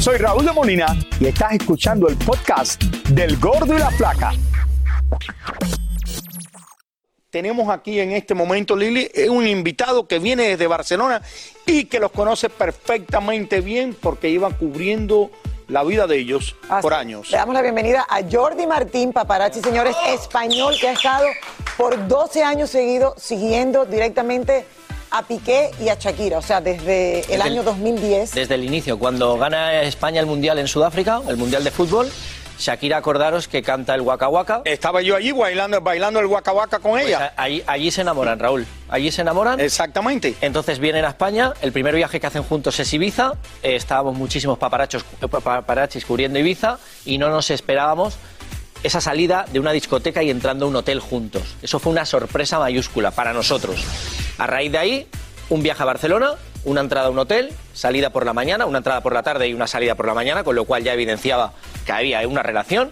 Soy 0.00 0.16
Raúl 0.16 0.44
de 0.44 0.52
Molina 0.52 0.86
y 1.20 1.26
estás 1.26 1.52
escuchando 1.52 2.08
el 2.08 2.16
podcast 2.16 2.82
del 3.10 3.36
Gordo 3.38 3.76
y 3.76 3.78
la 3.78 3.90
Flaca. 3.92 4.32
Tenemos 7.32 7.70
aquí 7.70 7.98
en 7.98 8.12
este 8.12 8.34
momento, 8.34 8.76
Lili, 8.76 9.10
es 9.14 9.30
un 9.30 9.46
invitado 9.48 10.06
que 10.06 10.18
viene 10.18 10.48
desde 10.48 10.66
Barcelona 10.66 11.22
y 11.64 11.86
que 11.86 11.98
los 11.98 12.12
conoce 12.12 12.50
perfectamente 12.50 13.62
bien 13.62 13.96
porque 13.98 14.28
iba 14.28 14.50
cubriendo 14.50 15.30
la 15.68 15.82
vida 15.82 16.06
de 16.06 16.18
ellos 16.18 16.54
Así 16.68 16.82
por 16.82 16.92
años. 16.92 17.30
Le 17.30 17.38
damos 17.38 17.54
la 17.54 17.62
bienvenida 17.62 18.04
a 18.06 18.20
Jordi 18.30 18.66
Martín, 18.66 19.14
paparazzi, 19.14 19.62
señores, 19.62 19.96
español 20.08 20.74
que 20.78 20.88
ha 20.88 20.92
estado 20.92 21.24
por 21.78 22.06
12 22.06 22.42
años 22.44 22.68
seguidos 22.68 23.14
siguiendo 23.16 23.86
directamente 23.86 24.66
a 25.10 25.22
Piqué 25.22 25.70
y 25.80 25.88
a 25.88 25.94
Shakira, 25.94 26.36
o 26.36 26.42
sea, 26.42 26.60
desde 26.60 27.20
el 27.20 27.26
Desde 27.28 27.42
año 27.42 27.60
el- 27.60 27.64
2010. 27.64 28.34
Desde 28.34 28.54
el 28.56 28.64
inicio, 28.64 28.98
cuando 28.98 29.38
gana 29.38 29.80
España 29.82 30.20
el 30.20 30.26
Mundial 30.26 30.58
en 30.58 30.68
Sudáfrica, 30.68 31.22
el 31.26 31.38
Mundial 31.38 31.64
de 31.64 31.70
Fútbol, 31.70 32.10
Shakira, 32.62 32.98
acordaros 32.98 33.48
que 33.48 33.60
canta 33.60 33.94
el 33.94 34.02
Waka 34.02 34.28
Waka. 34.28 34.62
Estaba 34.64 35.02
yo 35.02 35.16
allí 35.16 35.32
bailando, 35.32 35.80
bailando 35.80 36.20
el 36.20 36.26
Waka 36.26 36.52
Waka 36.52 36.78
con 36.78 36.92
Pues 36.92 37.06
ella. 37.08 37.32
a- 37.36 37.42
allí, 37.42 37.62
allí 37.66 37.90
se 37.90 38.02
enamoran, 38.02 38.38
Raúl. 38.38 38.64
Allí 38.88 39.10
se 39.10 39.22
enamoran. 39.22 39.58
Exactamente. 39.58 40.36
Entonces 40.40 40.78
vienen 40.78 41.04
a 41.04 41.08
España, 41.08 41.52
el 41.60 41.72
primer 41.72 41.94
viaje 41.96 42.20
que 42.20 42.26
hacen 42.28 42.44
juntos 42.44 42.78
es 42.78 42.92
Ibiza, 42.92 43.32
eh, 43.64 43.74
estábamos 43.74 44.16
muchísimos 44.16 44.58
paparachos, 44.58 45.04
eh, 45.20 45.26
paparazzis 45.26 46.04
cubriendo 46.04 46.38
Ibiza 46.38 46.78
y 47.04 47.18
no 47.18 47.30
nos 47.30 47.50
esperábamos 47.50 48.14
esa 48.84 49.00
salida 49.00 49.44
de 49.52 49.58
una 49.58 49.72
discoteca 49.72 50.22
y 50.22 50.30
entrando 50.30 50.66
a 50.66 50.68
un 50.68 50.76
hotel 50.76 51.00
juntos. 51.00 51.42
Eso 51.62 51.80
fue 51.80 51.90
una 51.92 52.04
sorpresa 52.06 52.58
mayúscula 52.60 53.10
para 53.10 53.32
nosotros. 53.32 53.84
A 54.38 54.46
raíz 54.46 54.70
de 54.70 54.78
ahí, 54.78 55.06
un 55.48 55.62
viaje 55.64 55.82
a 55.82 55.86
Barcelona, 55.86 56.34
una 56.64 56.80
entrada 56.80 57.08
a 57.08 57.10
un 57.10 57.18
hotel, 57.18 57.52
salida 57.74 58.10
por 58.10 58.24
la 58.24 58.32
mañana, 58.32 58.66
una 58.66 58.78
entrada 58.78 59.00
por 59.00 59.12
la 59.14 59.24
tarde 59.24 59.48
y 59.48 59.54
una 59.54 59.66
salida 59.66 59.96
por 59.96 60.06
la 60.06 60.14
mañana, 60.14 60.44
con 60.44 60.54
lo 60.54 60.64
cual 60.64 60.84
ya 60.84 60.92
evidenciaba 60.94 61.52
que 61.84 61.92
había 61.92 62.26
una 62.26 62.42
relación. 62.42 62.90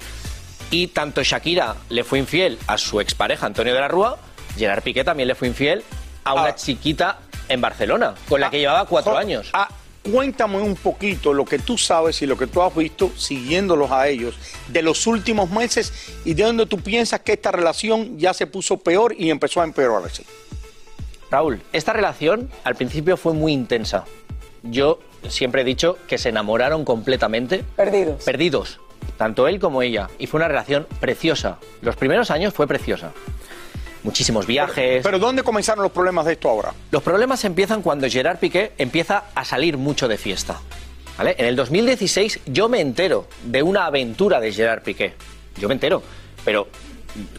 Y 0.71 0.89
tanto 0.89 1.23
Shakira 1.23 1.77
le 1.89 2.05
fue 2.05 2.19
infiel 2.21 2.59
a 2.67 2.79
su 2.79 3.01
expareja 3.01 3.47
Antonio 3.47 3.75
de 3.75 3.81
la 3.81 3.89
Rúa, 3.89 4.19
Gerard 4.57 4.83
Piqué 4.83 5.03
también 5.05 5.27
le 5.29 5.35
fue 5.35 5.49
infiel 5.49 5.83
a 6.25 6.35
una 6.35 6.45
Ah. 6.51 6.55
chiquita 6.55 7.19
en 7.49 7.61
Barcelona, 7.61 8.15
con 8.29 8.41
la 8.41 8.51
que 8.51 8.59
llevaba 8.61 8.85
cuatro 8.87 9.17
años. 9.19 9.51
ah, 9.53 9.69
cuéntame 10.03 10.59
un 10.59 10.77
poquito 10.77 11.35
lo 11.35 11.45
que 11.45 11.59
tú 11.59 11.77
sabes 11.77 12.23
y 12.23 12.27
lo 12.27 12.39
que 12.39 12.47
tú 12.47 12.63
has 12.63 12.75
visto 12.75 13.11
siguiéndolos 13.17 13.91
a 13.91 14.07
ellos 14.09 14.37
de 14.69 14.83
los 14.83 15.07
últimos 15.09 15.51
meses 15.51 15.93
y 16.25 16.35
de 16.35 16.45
dónde 16.45 16.67
tú 16.67 16.79
piensas 16.81 17.21
que 17.21 17.33
esta 17.33 17.51
relación 17.51 18.17
ya 18.19 18.33
se 18.33 18.47
puso 18.47 18.79
peor 18.79 19.15
y 19.19 19.31
empezó 19.31 19.61
a 19.61 19.65
empeorarse. 19.65 20.25
Raúl, 21.31 21.61
esta 21.73 21.93
relación 21.93 22.51
al 22.65 22.77
principio 22.77 23.17
fue 23.17 23.33
muy 23.35 23.53
intensa. 23.53 24.05
Yo 24.63 25.01
siempre 25.29 25.63
he 25.63 25.65
dicho 25.65 25.99
que 26.07 26.19
se 26.19 26.31
enamoraron 26.31 26.85
completamente. 26.85 27.65
Perdidos. 27.77 28.25
Perdidos, 28.25 28.81
tanto 29.17 29.49
él 29.49 29.59
como 29.61 29.83
ella. 29.83 30.09
Y 30.19 30.27
fue 30.27 30.39
una 30.39 30.49
relación 30.49 30.87
preciosa. 31.01 31.59
Los 31.83 31.97
primeros 31.97 32.31
años 32.31 32.55
fue 32.55 32.67
preciosa. 32.67 33.13
Muchísimos 34.03 34.47
viajes. 34.47 35.03
Pero 35.03 35.19
¿dónde 35.19 35.43
comenzaron 35.43 35.83
los 35.83 35.93
problemas 35.93 36.25
de 36.25 36.33
esto 36.33 36.49
ahora? 36.49 36.73
Los 36.91 37.03
problemas 37.03 37.45
empiezan 37.45 37.83
cuando 37.83 38.09
Gerard 38.09 38.39
Piqué 38.39 38.73
empieza 38.79 39.25
a 39.35 39.45
salir 39.45 39.77
mucho 39.77 40.09
de 40.09 40.17
fiesta. 40.17 40.59
¿vale? 41.19 41.35
En 41.39 41.47
el 41.47 41.57
2016 41.57 42.41
yo 42.47 42.69
me 42.69 42.81
entero 42.81 43.27
de 43.45 43.63
una 43.63 43.87
aventura 43.87 44.41
de 44.41 44.53
Gerard 44.53 44.83
Piqué. 44.83 45.15
Yo 45.59 45.69
me 45.69 45.75
entero. 45.75 46.03
Pero 46.45 46.69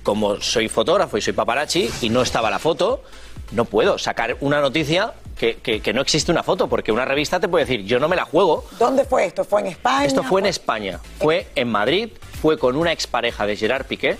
como 0.03 0.39
soy 0.39 0.67
fotógrafo 0.67 1.17
y 1.17 1.21
soy 1.21 1.33
paparazzi 1.33 1.89
y 2.01 2.09
no 2.09 2.21
estaba 2.21 2.51
la 2.51 2.59
foto, 2.59 3.03
no 3.51 3.65
puedo 3.65 3.97
sacar 3.97 4.37
una 4.41 4.61
noticia 4.61 5.13
que, 5.41 5.55
que- 5.55 5.81
que 5.81 5.91
no 5.91 6.01
existe 6.01 6.31
una 6.31 6.43
foto, 6.43 6.69
porque 6.69 6.91
una 6.91 7.03
revista 7.03 7.39
te 7.39 7.47
puede 7.47 7.65
decir, 7.65 7.83
yo 7.83 7.99
no 7.99 8.07
me 8.07 8.15
la 8.15 8.25
juego. 8.25 8.63
¿Dónde 8.77 9.05
fue 9.05 9.25
esto? 9.25 9.43
¿Fue 9.43 9.61
en 9.61 9.67
España? 9.67 10.05
Esto 10.05 10.21
fue 10.21 10.39
en 10.39 10.45
España, 10.45 10.99
fue 11.19 11.47
en 11.55 11.67
Madrid, 11.67 12.09
fue 12.43 12.59
con 12.59 12.75
una 12.75 12.91
expareja 12.91 13.47
de 13.47 13.55
Gerard 13.55 13.85
Piqué. 13.87 14.17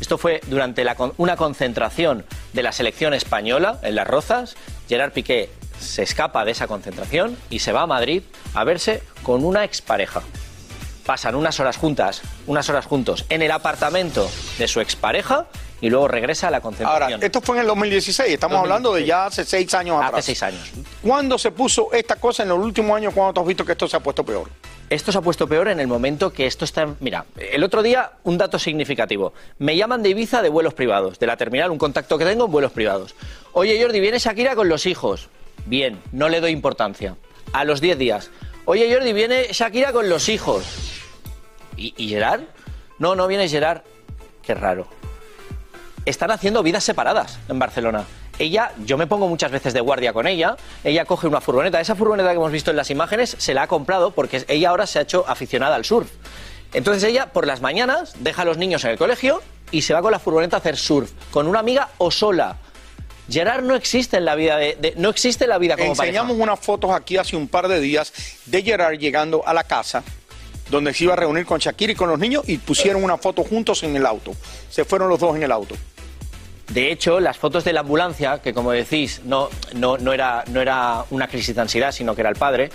Esto 0.00 0.18
fue 0.18 0.40
durante 0.48 0.82
la 0.82 0.96
una 1.18 1.36
concentración 1.36 2.24
de 2.52 2.62
la 2.64 2.72
selección 2.72 3.14
española 3.14 3.78
en 3.82 3.94
Las 3.94 4.08
Rozas. 4.08 4.56
Gerard 4.88 5.12
Piqué 5.12 5.50
se 5.78 6.02
escapa 6.02 6.44
de 6.44 6.50
esa 6.50 6.66
concentración 6.66 7.36
y 7.48 7.60
se 7.60 7.70
va 7.70 7.82
a 7.82 7.86
Madrid 7.86 8.24
a 8.52 8.64
verse 8.64 9.04
con 9.22 9.44
una 9.44 9.62
expareja. 9.62 10.22
Pasan 11.06 11.36
unas 11.36 11.60
horas 11.60 11.76
juntas, 11.76 12.22
unas 12.48 12.68
horas 12.68 12.86
juntos 12.86 13.24
en 13.28 13.40
el 13.40 13.52
apartamento 13.52 14.28
de 14.58 14.66
su 14.66 14.80
expareja 14.80 15.46
y 15.80 15.90
luego 15.90 16.08
regresa 16.08 16.48
a 16.48 16.50
la 16.50 16.56
Ahora, 16.58 16.62
concentración. 16.62 17.22
esto 17.22 17.40
fue 17.40 17.56
en 17.56 17.62
el 17.62 17.66
2016, 17.68 18.32
estamos 18.32 18.58
hablando 18.58 18.94
de 18.94 19.04
ya 19.04 19.26
hace 19.26 19.44
seis 19.44 19.72
años 19.74 19.96
Hace 19.98 20.06
atrás. 20.08 20.24
seis 20.24 20.42
años. 20.42 20.70
¿Cuándo 21.02 21.36
se 21.38 21.50
puso 21.50 21.92
esta 21.92 22.16
cosa 22.16 22.42
en 22.44 22.48
los 22.50 22.58
últimos 22.58 22.96
años 22.96 23.12
cuando 23.14 23.34
tú 23.34 23.40
has 23.40 23.46
visto 23.46 23.64
que 23.64 23.72
esto 23.72 23.86
se 23.88 23.96
ha 23.96 24.00
puesto 24.00 24.24
peor? 24.24 24.48
Esto 24.88 25.10
se 25.10 25.18
ha 25.18 25.20
puesto 25.20 25.48
peor 25.48 25.66
en 25.68 25.80
el 25.80 25.88
momento 25.88 26.32
que 26.32 26.46
esto 26.46 26.64
está... 26.64 26.86
Mira, 27.00 27.26
el 27.36 27.64
otro 27.64 27.82
día 27.82 28.12
un 28.22 28.38
dato 28.38 28.56
significativo. 28.58 29.34
Me 29.58 29.76
llaman 29.76 30.02
de 30.02 30.10
Ibiza 30.10 30.42
de 30.42 30.48
vuelos 30.48 30.74
privados, 30.74 31.18
de 31.18 31.26
la 31.26 31.36
terminal, 31.36 31.70
un 31.72 31.78
contacto 31.78 32.16
que 32.18 32.24
tengo 32.24 32.44
en 32.46 32.52
vuelos 32.52 32.70
privados. 32.72 33.14
Oye 33.52 33.82
Jordi, 33.82 33.98
viene 34.00 34.18
Shakira 34.20 34.54
con 34.54 34.68
los 34.68 34.86
hijos. 34.86 35.28
Bien, 35.66 36.00
no 36.12 36.28
le 36.28 36.40
doy 36.40 36.52
importancia. 36.52 37.16
A 37.52 37.64
los 37.64 37.80
10 37.80 37.98
días. 37.98 38.30
Oye 38.64 38.92
Jordi, 38.92 39.12
viene 39.12 39.48
Shakira 39.50 39.92
con 39.92 40.08
los 40.08 40.28
hijos. 40.28 40.64
¿Y, 41.76 41.92
y 41.96 42.08
Gerard? 42.08 42.42
No, 43.00 43.16
no 43.16 43.26
viene 43.26 43.48
Gerard. 43.48 43.82
Qué 44.42 44.54
raro. 44.54 44.86
Están 46.06 46.30
haciendo 46.30 46.62
vidas 46.62 46.84
separadas 46.84 47.38
en 47.48 47.58
Barcelona. 47.58 48.04
Ella, 48.38 48.72
yo 48.84 48.96
me 48.96 49.06
pongo 49.06 49.28
muchas 49.28 49.50
veces 49.50 49.74
de 49.74 49.80
guardia 49.80 50.12
con 50.12 50.26
ella, 50.26 50.56
ella 50.84 51.04
coge 51.04 51.26
una 51.26 51.40
furgoneta, 51.40 51.80
esa 51.80 51.94
furgoneta 51.94 52.30
que 52.30 52.36
hemos 52.36 52.52
visto 52.52 52.70
en 52.70 52.76
las 52.76 52.90
imágenes 52.90 53.34
se 53.38 53.54
la 53.54 53.62
ha 53.62 53.66
comprado 53.66 54.10
porque 54.12 54.44
ella 54.48 54.70
ahora 54.70 54.86
se 54.86 54.98
ha 54.98 55.02
hecho 55.02 55.24
aficionada 55.26 55.74
al 55.74 55.84
surf. 55.84 56.08
Entonces 56.74 57.02
ella 57.04 57.32
por 57.32 57.46
las 57.46 57.60
mañanas 57.60 58.14
deja 58.20 58.42
a 58.42 58.44
los 58.44 58.58
niños 58.58 58.84
en 58.84 58.90
el 58.90 58.98
colegio 58.98 59.42
y 59.70 59.82
se 59.82 59.94
va 59.94 60.02
con 60.02 60.12
la 60.12 60.18
furgoneta 60.18 60.56
a 60.56 60.60
hacer 60.60 60.76
surf, 60.76 61.10
con 61.30 61.46
una 61.48 61.60
amiga 61.60 61.88
o 61.98 62.10
sola. 62.10 62.56
Gerard 63.28 63.64
no 63.64 63.74
existe 63.74 64.18
en 64.18 64.24
la 64.26 64.34
vida 64.36 64.56
de, 64.58 64.76
de- 64.76 64.94
no 64.98 65.08
existe 65.08 65.46
la 65.48 65.58
vida 65.58 65.76
como 65.76 65.88
Enseñamos 65.90 66.36
unas 66.38 66.60
fotos 66.60 66.92
aquí 66.92 67.16
hace 67.16 67.36
un 67.36 67.48
par 67.48 67.66
de 67.66 67.80
días 67.80 68.12
de 68.44 68.62
Gerard 68.62 68.98
llegando 68.98 69.42
a 69.46 69.52
la 69.54 69.64
casa 69.64 70.04
donde 70.70 70.92
se 70.92 71.04
iba 71.04 71.14
a 71.14 71.16
reunir 71.16 71.46
con 71.46 71.58
Shakira 71.58 71.92
y 71.92 71.94
con 71.96 72.08
los 72.08 72.18
niños 72.18 72.42
y 72.48 72.58
pusieron 72.58 73.02
una 73.02 73.16
foto 73.16 73.42
juntos 73.44 73.82
en 73.84 73.96
el 73.96 74.04
auto. 74.04 74.32
Se 74.68 74.84
fueron 74.84 75.08
los 75.08 75.18
dos 75.20 75.34
en 75.36 75.42
el 75.44 75.52
auto. 75.52 75.74
De 76.68 76.90
hecho, 76.90 77.20
las 77.20 77.38
fotos 77.38 77.64
de 77.64 77.72
la 77.72 77.80
ambulancia, 77.80 78.42
que 78.42 78.52
como 78.52 78.72
decís, 78.72 79.22
no, 79.24 79.48
no, 79.74 79.98
no, 79.98 80.12
era, 80.12 80.44
no 80.48 80.60
era 80.60 81.04
una 81.10 81.28
crisis 81.28 81.54
de 81.54 81.62
ansiedad, 81.62 81.92
sino 81.92 82.14
que 82.14 82.22
era 82.22 82.30
el 82.30 82.36
padre, 82.36 82.70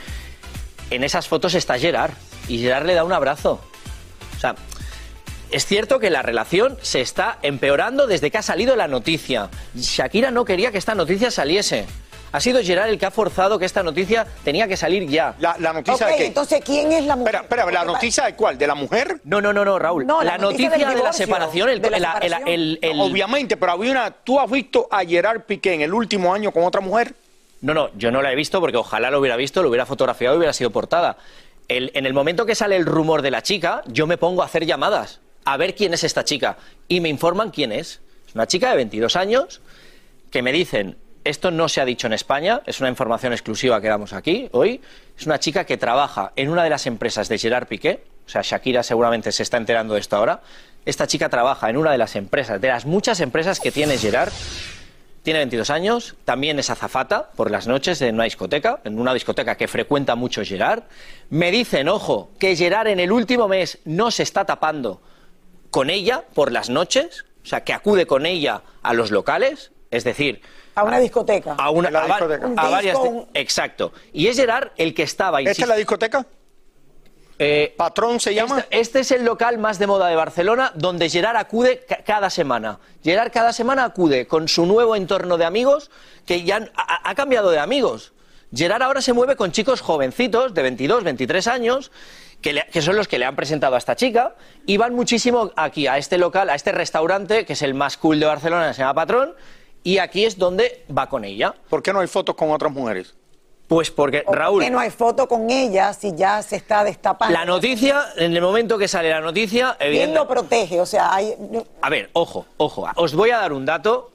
en 0.89 1.03
esas 1.03 1.27
fotos 1.27 1.53
está 1.55 1.77
Gerard 1.77 2.13
y 2.47 2.59
Gerard 2.59 2.85
le 2.85 2.93
da 2.93 3.03
un 3.03 3.13
abrazo. 3.13 3.61
O 4.35 4.39
sea, 4.39 4.55
es 5.51 5.65
cierto 5.65 5.99
que 5.99 6.09
la 6.09 6.21
relación 6.21 6.77
se 6.81 7.01
está 7.01 7.37
empeorando 7.41 8.07
desde 8.07 8.31
que 8.31 8.37
ha 8.37 8.41
salido 8.41 8.75
la 8.75 8.87
noticia. 8.87 9.49
Shakira 9.75 10.31
no 10.31 10.45
quería 10.45 10.71
que 10.71 10.77
esta 10.77 10.95
noticia 10.95 11.29
saliese. 11.29 11.85
Ha 12.33 12.39
sido 12.39 12.61
Gerard 12.63 12.89
el 12.89 12.97
que 12.97 13.05
ha 13.05 13.11
forzado 13.11 13.59
que 13.59 13.65
esta 13.65 13.83
noticia 13.83 14.25
tenía 14.43 14.67
que 14.67 14.77
salir 14.77 15.07
ya. 15.09 15.35
La, 15.39 15.55
la 15.59 15.73
noticia 15.73 16.05
Ok, 16.05 16.11
de 16.13 16.17
qué? 16.17 16.25
entonces, 16.27 16.61
¿quién 16.63 16.91
es 16.93 17.03
la 17.05 17.15
mujer? 17.17 17.35
Espera, 17.35 17.63
espera, 17.63 17.79
¿la 17.83 17.91
noticia 17.91 18.23
de 18.25 18.35
cuál? 18.35 18.57
¿De 18.57 18.65
la 18.67 18.75
mujer? 18.75 19.19
No, 19.25 19.41
no, 19.41 19.51
no, 19.51 19.65
no, 19.65 19.77
Raúl. 19.77 20.05
No, 20.05 20.21
la, 20.23 20.33
la 20.33 20.37
noticia 20.37 20.69
de 20.69 20.95
la 21.03 21.11
separación, 21.13 21.69
el, 21.69 21.81
de 21.81 21.89
la 21.89 21.97
el- 21.97 22.03
el- 22.03 22.11
separación. 22.21 22.47
el- 22.49 22.79
el- 22.81 23.01
Obviamente, 23.01 23.57
pero 23.57 23.73
había 23.73 23.91
una. 23.91 24.11
¿Tú 24.11 24.39
has 24.39 24.49
visto 24.49 24.87
a 24.89 25.03
Gerard 25.03 25.41
Piqué 25.41 25.73
en 25.73 25.81
el 25.81 25.93
último 25.93 26.33
año 26.33 26.51
con 26.51 26.63
otra 26.63 26.79
mujer? 26.79 27.13
No, 27.61 27.73
no, 27.73 27.89
yo 27.95 28.11
no 28.11 28.21
la 28.21 28.31
he 28.31 28.35
visto 28.35 28.59
porque 28.61 28.77
ojalá 28.77 29.11
lo 29.11 29.19
hubiera 29.19 29.35
visto, 29.35 29.61
lo 29.61 29.69
hubiera 29.69 29.85
fotografiado 29.85 30.35
y 30.35 30.37
hubiera 30.37 30.53
sido 30.53 30.71
portada. 30.71 31.17
El- 31.67 31.91
en 31.93 32.05
el 32.05 32.13
momento 32.13 32.45
que 32.45 32.55
sale 32.55 32.75
el 32.77 32.85
rumor 32.85 33.21
de 33.21 33.31
la 33.31 33.43
chica, 33.43 33.81
yo 33.87 34.07
me 34.07 34.17
pongo 34.17 34.41
a 34.41 34.45
hacer 34.45 34.65
llamadas 34.65 35.19
a 35.43 35.57
ver 35.57 35.75
quién 35.75 35.93
es 35.93 36.03
esta 36.03 36.23
chica 36.23 36.57
y 36.87 37.01
me 37.01 37.09
informan 37.09 37.51
quién 37.51 37.71
es. 37.71 37.99
Es 38.27 38.35
una 38.35 38.47
chica 38.47 38.69
de 38.69 38.77
22 38.77 39.15
años 39.15 39.61
que 40.31 40.41
me 40.41 40.51
dicen, 40.53 40.97
esto 41.23 41.51
no 41.51 41.69
se 41.69 41.81
ha 41.81 41.85
dicho 41.85 42.07
en 42.07 42.13
España, 42.13 42.61
es 42.65 42.79
una 42.79 42.89
información 42.89 43.33
exclusiva 43.33 43.81
que 43.81 43.87
damos 43.87 44.13
aquí 44.13 44.49
hoy, 44.51 44.81
es 45.17 45.25
una 45.25 45.39
chica 45.39 45.65
que 45.65 45.77
trabaja 45.77 46.31
en 46.35 46.49
una 46.49 46.63
de 46.63 46.69
las 46.69 46.87
empresas 46.87 47.29
de 47.29 47.37
Gerard 47.37 47.67
Piqué, 47.67 48.03
o 48.25 48.29
sea, 48.29 48.41
Shakira 48.43 48.83
seguramente 48.83 49.31
se 49.31 49.43
está 49.43 49.57
enterando 49.57 49.93
de 49.93 49.99
esto 49.99 50.15
ahora, 50.15 50.41
esta 50.85 51.05
chica 51.07 51.29
trabaja 51.29 51.69
en 51.69 51.77
una 51.77 51.91
de 51.91 51.97
las 51.97 52.15
empresas, 52.15 52.59
de 52.59 52.67
las 52.67 52.85
muchas 52.85 53.19
empresas 53.19 53.59
que 53.59 53.71
tiene 53.71 53.97
Gerard, 53.97 54.31
tiene 55.23 55.39
22 55.39 55.69
años, 55.69 56.15
también 56.25 56.57
es 56.57 56.71
azafata 56.71 57.29
por 57.35 57.51
las 57.51 57.67
noches 57.67 58.01
en 58.01 58.15
una 58.15 58.23
discoteca, 58.23 58.79
en 58.83 58.99
una 58.99 59.13
discoteca 59.13 59.55
que 59.55 59.67
frecuenta 59.67 60.15
mucho 60.15 60.43
Gerard. 60.43 60.83
Me 61.29 61.51
dicen, 61.51 61.89
ojo, 61.89 62.31
que 62.39 62.55
Gerard 62.55 62.87
en 62.87 62.99
el 62.99 63.11
último 63.11 63.47
mes 63.47 63.77
no 63.85 64.09
se 64.09 64.23
está 64.23 64.45
tapando 64.45 64.99
con 65.69 65.91
ella 65.91 66.23
por 66.33 66.51
las 66.51 66.71
noches, 66.71 67.25
o 67.43 67.45
sea, 67.45 67.63
que 67.63 67.73
acude 67.73 68.07
con 68.07 68.25
ella 68.25 68.63
a 68.81 68.95
los 68.95 69.11
locales, 69.11 69.71
es 69.91 70.03
decir, 70.03 70.41
A 70.75 70.83
una 70.83 70.99
discoteca. 70.99 71.55
a, 71.57 71.69
una, 71.69 71.89
a 71.89 72.05
discoteca. 72.05 72.49
A 72.57 72.69
varias... 72.69 72.97
un- 72.97 73.27
Exacto. 73.33 73.91
Y 74.13 74.27
es 74.27 74.37
Gerard 74.37 74.69
el 74.77 74.93
que 74.93 75.03
estaba... 75.03 75.39
¿Esta 75.39 75.51
insisto- 75.51 75.63
es 75.63 75.69
la 75.69 75.75
discoteca? 75.75 76.25
eh, 77.43 77.73
¿Patrón 77.75 78.19
se 78.19 78.35
llama? 78.35 78.59
este, 78.59 78.79
este 78.79 78.99
es 78.99 79.11
el 79.11 79.25
local 79.25 79.57
más 79.57 79.79
de 79.79 79.87
moda 79.87 80.07
de 80.07 80.15
Barcelona 80.15 80.71
donde 80.75 81.09
Gerard 81.09 81.37
acude 81.37 81.83
ca- 81.87 82.03
cada 82.05 82.29
semana. 82.29 82.79
Gerard 83.03 83.31
cada 83.31 83.51
semana 83.51 83.83
acude 83.83 84.27
con 84.27 84.47
su 84.47 84.65
nuevo 84.67 84.95
entorno 84.95 85.37
de 85.37 85.45
amigos 85.45 85.89
que 86.25 86.43
ya 86.43 86.69
ha, 86.75 87.09
ha 87.09 87.15
cambiado 87.15 87.49
de 87.49 87.57
amigos. 87.59 88.13
Gerard 88.53 88.83
ahora 88.83 89.01
se 89.01 89.13
mueve 89.13 89.35
con 89.35 89.51
chicos 89.51 89.81
jovencitos 89.81 90.53
de 90.53 90.61
22, 90.61 91.03
23 91.03 91.47
años 91.47 91.91
que, 92.41 92.53
le- 92.53 92.67
que 92.71 92.81
son 92.81 92.95
los 92.95 93.07
que 93.07 93.17
le 93.17 93.25
han 93.25 93.35
presentado 93.35 93.73
a 93.75 93.77
esta 93.77 93.95
chica, 93.95 94.35
y 94.65 94.77
van 94.77 94.93
muchísimo 94.95 95.51
aquí, 95.55 95.85
a 95.87 95.97
este 95.99 96.17
local, 96.17 96.49
a 96.49 96.55
este 96.55 96.71
restaurante, 96.71 97.45
que 97.45 97.53
es 97.53 97.61
el 97.61 97.73
más 97.75 97.97
cool 97.97 98.19
de 98.19 98.25
Barcelona, 98.25 98.73
se 98.73 98.79
llama 98.81 98.93
Patrón, 98.95 99.35
y 99.83 99.97
aquí 99.97 100.25
es 100.25 100.37
donde 100.37 100.85
va 100.95 101.07
con 101.09 101.25
ella. 101.25 101.55
¿Por 101.69 101.81
qué 101.81 101.93
no 101.93 101.99
hay 101.99 102.07
fotos 102.07 102.35
con 102.35 102.51
otras 102.51 102.71
mujeres? 102.71 103.15
Pues 103.67 103.89
porque, 103.89 104.23
¿O 104.25 104.33
Raúl, 104.33 104.57
por 104.57 104.63
qué 104.65 104.69
no 104.69 104.79
hay 104.79 104.89
foto 104.89 105.27
con 105.29 105.49
ella 105.49 105.93
si 105.93 106.13
ya 106.13 106.43
se 106.43 106.57
está 106.57 106.83
destapando? 106.83 107.33
la 107.33 107.45
noticia, 107.45 108.07
en 108.17 108.35
el 108.35 108.41
momento 108.41 108.77
que 108.77 108.89
sale 108.89 109.09
la 109.09 109.21
noticia, 109.21 109.77
¿Quién 109.79 110.13
lo 110.13 110.27
protege? 110.27 110.81
O 110.81 110.85
sea, 110.85 111.13
hay... 111.15 111.33
A 111.81 111.89
ver, 111.89 112.09
ojo, 112.11 112.45
ojo. 112.57 112.85
Os 112.95 113.15
voy 113.15 113.29
a 113.29 113.37
dar 113.37 113.53
un 113.53 113.65
dato. 113.65 114.11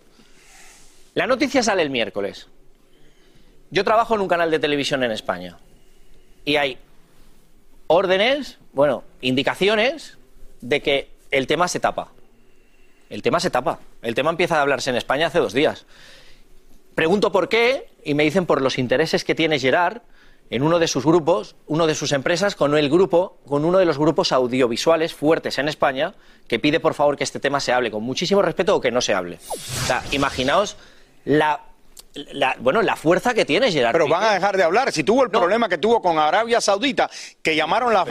La 1.15 1.27
noticia 1.27 1.63
sale 1.63 1.81
el 1.81 1.89
miércoles. 1.89 2.49
Yo 3.71 3.83
trabajo 3.83 4.15
en 4.15 4.21
un 4.21 4.29
canal 4.29 4.51
de 4.51 4.59
televisión 4.59 5.03
en 5.03 5.11
España. 5.11 5.57
Y 6.45 6.57
hay 6.57 6.79
órdenes, 7.87 8.59
bueno, 8.75 9.05
indicaciones 9.23 10.19
de 10.61 10.83
que 10.83 11.11
el 11.31 11.47
tema 11.47 11.67
se 11.69 11.81
tapa. 11.81 12.13
El 13.11 13.23
tema 13.23 13.41
se 13.41 13.51
tapa. 13.51 13.81
El 14.03 14.15
tema 14.15 14.31
empieza 14.31 14.59
a 14.59 14.63
hablarse 14.63 14.91
en 14.91 14.97
España 14.97 15.27
hace 15.27 15.39
dos 15.39 15.53
días. 15.53 15.87
Pregunto 16.95 17.31
por 17.31 17.49
qué 17.49 17.89
y 18.05 18.15
me 18.15 18.25
dicen 18.25 18.47
por 18.47 18.63
los 18.63 18.79
intereses 18.79 19.25
que 19.25 19.35
tiene 19.35 19.59
Gerard 19.59 20.03
en 20.49 20.63
uno 20.63 20.79
de 20.79 20.87
sus 20.87 21.05
grupos, 21.05 21.57
uno 21.67 21.87
de 21.87 21.95
sus 21.95 22.13
empresas, 22.13 22.55
con 22.55 22.77
el 22.77 22.89
grupo, 22.89 23.39
con 23.47 23.65
uno 23.65 23.79
de 23.79 23.85
los 23.85 23.99
grupos 23.99 24.33
audiovisuales 24.33 25.13
fuertes 25.13 25.59
en 25.59 25.69
España, 25.69 26.15
que 26.47 26.59
pide 26.59 26.79
por 26.81 26.95
favor 26.95 27.17
que 27.17 27.25
este 27.25 27.41
tema 27.41 27.61
se 27.61 27.73
hable 27.73 27.91
con 27.91 28.03
muchísimo 28.03 28.43
respeto 28.43 28.77
o 28.77 28.81
que 28.81 28.93
no 28.93 29.01
se 29.01 29.13
hable. 29.13 29.39
O 29.51 29.87
sea, 29.87 30.05
imaginaos 30.13 30.77
la, 31.25 31.65
la- 32.33 32.57
bueno, 32.59 32.83
la 32.83 32.97
fuerza 32.97 33.35
que 33.35 33.45
tiene 33.45 33.71
Gerard. 33.71 33.93
Pero 33.93 34.07
Piqué. 34.07 34.15
van 34.17 34.25
a 34.25 34.33
dejar 34.35 34.57
de 34.57 34.63
hablar. 34.63 34.93
Si 34.93 35.05
tuvo 35.05 35.25
el 35.25 35.31
No. 35.31 35.39
problema 35.39 35.69
que 35.69 35.79
tuvo 35.79 36.01
con 36.03 36.19
Arabia 36.19 36.61
Saudita, 36.61 37.11
que 37.43 37.55
llamaron 37.57 37.93
las, 37.93 38.07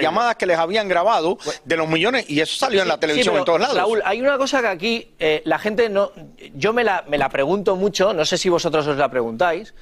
llamadas 0.00 0.36
que 0.36 0.46
les 0.46 0.58
habían 0.58 0.88
grabado 0.88 1.38
de 1.64 1.76
los 1.76 1.88
millones, 1.88 2.24
y 2.28 2.40
eso 2.40 2.56
salió 2.56 2.82
en 2.82 2.88
la 2.88 2.94
Sí, 2.94 3.00
televisión 3.00 3.32
pero, 3.34 3.38
en 3.40 3.44
todos 3.44 3.60
lados. 3.60 3.76
Raúl, 3.76 4.02
hay 4.04 4.20
una 4.20 4.38
cosa 4.38 4.60
que 4.60 4.66
aquí 4.68 5.14
eh, 5.18 5.42
la 5.44 5.58
gente 5.58 5.88
no. 5.88 6.12
Yo 6.54 6.72
me 6.72 6.84
la, 6.84 7.04
me 7.08 7.18
la 7.18 7.28
pregunto 7.28 7.76
mucho, 7.76 8.12
no 8.14 8.24
sé 8.24 8.38
si 8.38 8.48
vosotros 8.48 8.86
os 8.86 8.96
la 8.96 9.08
preguntáis. 9.10 9.74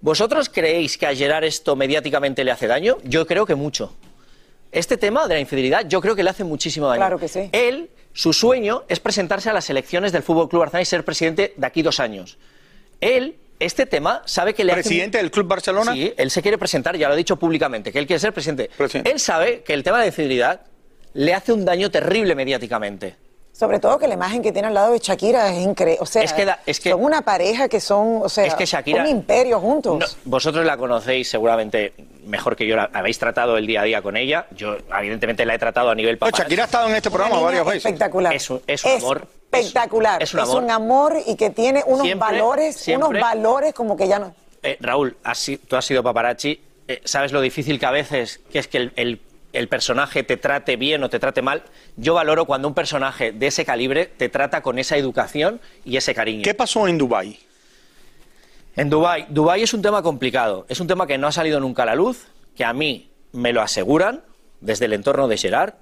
¿Vosotros 0.00 0.48
creéis 0.48 0.98
que 0.98 1.06
a 1.06 1.14
Gerard 1.14 1.44
esto 1.44 1.76
mediáticamente 1.76 2.42
le 2.42 2.50
hace 2.50 2.66
daño? 2.66 2.96
Yo 3.04 3.26
creo 3.26 3.46
que 3.46 3.54
mucho. 3.54 3.94
Este 4.72 4.96
tema 4.96 5.28
de 5.28 5.34
la 5.34 5.40
infidelidad, 5.40 5.86
yo 5.86 6.00
creo 6.00 6.16
que 6.16 6.22
le 6.22 6.30
hace 6.30 6.44
muchísimo 6.44 6.88
daño. 6.88 6.98
Claro 6.98 7.18
que 7.18 7.28
sí. 7.28 7.50
Él, 7.52 7.90
su 8.12 8.32
sueño 8.32 8.84
es 8.88 8.98
presentarse 9.00 9.50
a 9.50 9.52
las 9.52 9.68
elecciones 9.70 10.10
del 10.10 10.22
Fútbol 10.22 10.48
Club 10.48 10.60
Barcelona 10.60 10.82
y 10.82 10.86
ser 10.86 11.04
presidente 11.04 11.52
de 11.56 11.66
aquí 11.66 11.82
dos 11.82 12.00
años. 12.00 12.38
Él, 13.02 13.36
este 13.58 13.84
tema, 13.84 14.22
sabe 14.24 14.54
que 14.54 14.64
le 14.64 14.72
hace 14.72 14.82
Presidente 14.82 15.18
del 15.18 15.30
Club 15.30 15.48
Barcelona. 15.48 15.92
Sí, 15.92 16.14
él 16.16 16.30
se 16.30 16.40
quiere 16.40 16.56
presentar, 16.56 16.96
ya 16.96 17.08
lo 17.08 17.14
ha 17.14 17.16
dicho 17.16 17.36
públicamente, 17.36 17.92
que 17.92 17.98
él 17.98 18.06
quiere 18.06 18.20
ser 18.20 18.32
presidente. 18.32 18.70
Presidente. 18.76 19.10
Él 19.10 19.18
sabe 19.18 19.62
que 19.62 19.74
el 19.74 19.82
tema 19.82 20.00
de 20.00 20.06
infidelidad 20.06 20.62
le 21.14 21.34
hace 21.34 21.52
un 21.52 21.64
daño 21.64 21.90
terrible 21.90 22.34
mediáticamente. 22.34 23.16
Sobre 23.52 23.78
todo 23.78 23.98
que 23.98 24.08
la 24.08 24.14
imagen 24.14 24.42
que 24.42 24.50
tiene 24.50 24.68
al 24.68 24.74
lado 24.74 24.92
de 24.92 24.98
Shakira 24.98 25.52
es 25.52 25.60
increíble. 25.60 25.98
O 26.00 26.06
sea, 26.06 26.22
Es 26.22 26.32
que 26.32 26.44
da- 26.46 26.60
es 26.66 26.80
que- 26.80 26.90
son 26.90 27.04
una 27.04 27.20
pareja 27.22 27.68
que 27.68 27.80
son, 27.80 28.20
o 28.22 28.28
sea, 28.28 28.46
es 28.46 28.54
que 28.54 28.64
Shakira. 28.64 29.02
un 29.02 29.08
imperio 29.08 29.60
juntos. 29.60 29.98
No, 29.98 30.06
vosotros 30.30 30.64
la 30.64 30.76
conocéis 30.78 31.28
seguramente 31.28 31.92
mejor 32.24 32.56
que 32.56 32.66
yo, 32.66 32.76
la 32.76 32.88
habéis 32.92 33.18
tratado 33.18 33.56
el 33.58 33.66
día 33.66 33.82
a 33.82 33.84
día 33.84 34.00
con 34.02 34.16
ella. 34.16 34.46
Yo, 34.52 34.76
evidentemente, 34.98 35.44
la 35.44 35.54
he 35.54 35.58
tratado 35.58 35.90
a 35.90 35.94
nivel 35.94 36.14
No, 36.14 36.20
paparazzi. 36.20 36.42
Shakira 36.42 36.62
ha 36.62 36.66
estado 36.66 36.88
en 36.88 36.96
este 36.96 37.10
programa 37.10 37.40
varias 37.40 37.64
veces. 37.66 37.84
Espectacular. 37.84 38.34
Es 38.34 38.48
un- 38.50 38.62
es 38.66 38.84
un 38.84 38.90
amor. 38.92 39.26
Espectacular. 39.52 40.22
Es 40.22 40.32
un- 40.34 40.40
es 40.40 40.48
un 40.48 40.70
amor. 40.70 41.16
y 41.26 41.36
que 41.36 41.50
tiene 41.50 41.82
unos 41.86 42.02
Siempre- 42.06 42.26
valores, 42.30 42.76
siempre- 42.76 43.08
unos 43.08 43.20
valores 43.20 43.74
como 43.74 43.96
que 43.96 44.08
ya 44.08 44.18
no. 44.18 44.34
Eh, 44.62 44.78
Raúl, 44.80 45.16
has 45.24 45.50
tú 45.68 45.76
has 45.76 45.84
sido 45.84 46.02
paparazzi. 46.02 46.58
eh, 46.88 47.00
¿Sabes 47.04 47.32
lo 47.32 47.40
difícil 47.40 47.78
que 47.78 47.86
a 47.86 47.90
veces 47.90 48.40
que 48.50 48.58
es 48.58 48.66
que 48.68 48.78
el, 48.78 48.92
el- 48.96 49.20
el 49.52 49.68
personaje 49.68 50.22
te 50.22 50.36
trate 50.36 50.76
bien 50.76 51.02
o 51.02 51.10
te 51.10 51.18
trate 51.18 51.42
mal? 51.42 51.62
Yo 51.96 52.14
valoro 52.14 52.46
cuando 52.46 52.68
un 52.68 52.74
personaje 52.74 53.32
de 53.32 53.46
ese 53.46 53.64
calibre 53.64 54.06
te 54.06 54.28
trata 54.28 54.62
con 54.62 54.78
esa 54.78 54.96
educación 54.96 55.60
y 55.84 55.96
ese 55.96 56.14
cariño. 56.14 56.42
¿Qué 56.42 56.54
pasó 56.54 56.88
en 56.88 56.98
Dubái? 56.98 57.38
En 58.74 58.88
Dubái, 58.88 59.26
Dubái 59.28 59.62
es 59.62 59.74
un 59.74 59.82
tema 59.82 60.02
complicado, 60.02 60.64
es 60.68 60.80
un 60.80 60.86
tema 60.86 61.06
que 61.06 61.18
no 61.18 61.26
ha 61.26 61.32
salido 61.32 61.60
nunca 61.60 61.82
a 61.82 61.86
la 61.86 61.94
luz, 61.94 62.28
que 62.56 62.64
a 62.64 62.72
mí 62.72 63.10
me 63.32 63.52
lo 63.52 63.60
aseguran 63.60 64.22
desde 64.60 64.86
el 64.86 64.94
entorno 64.94 65.28
de 65.28 65.36
Gerard. 65.36 65.74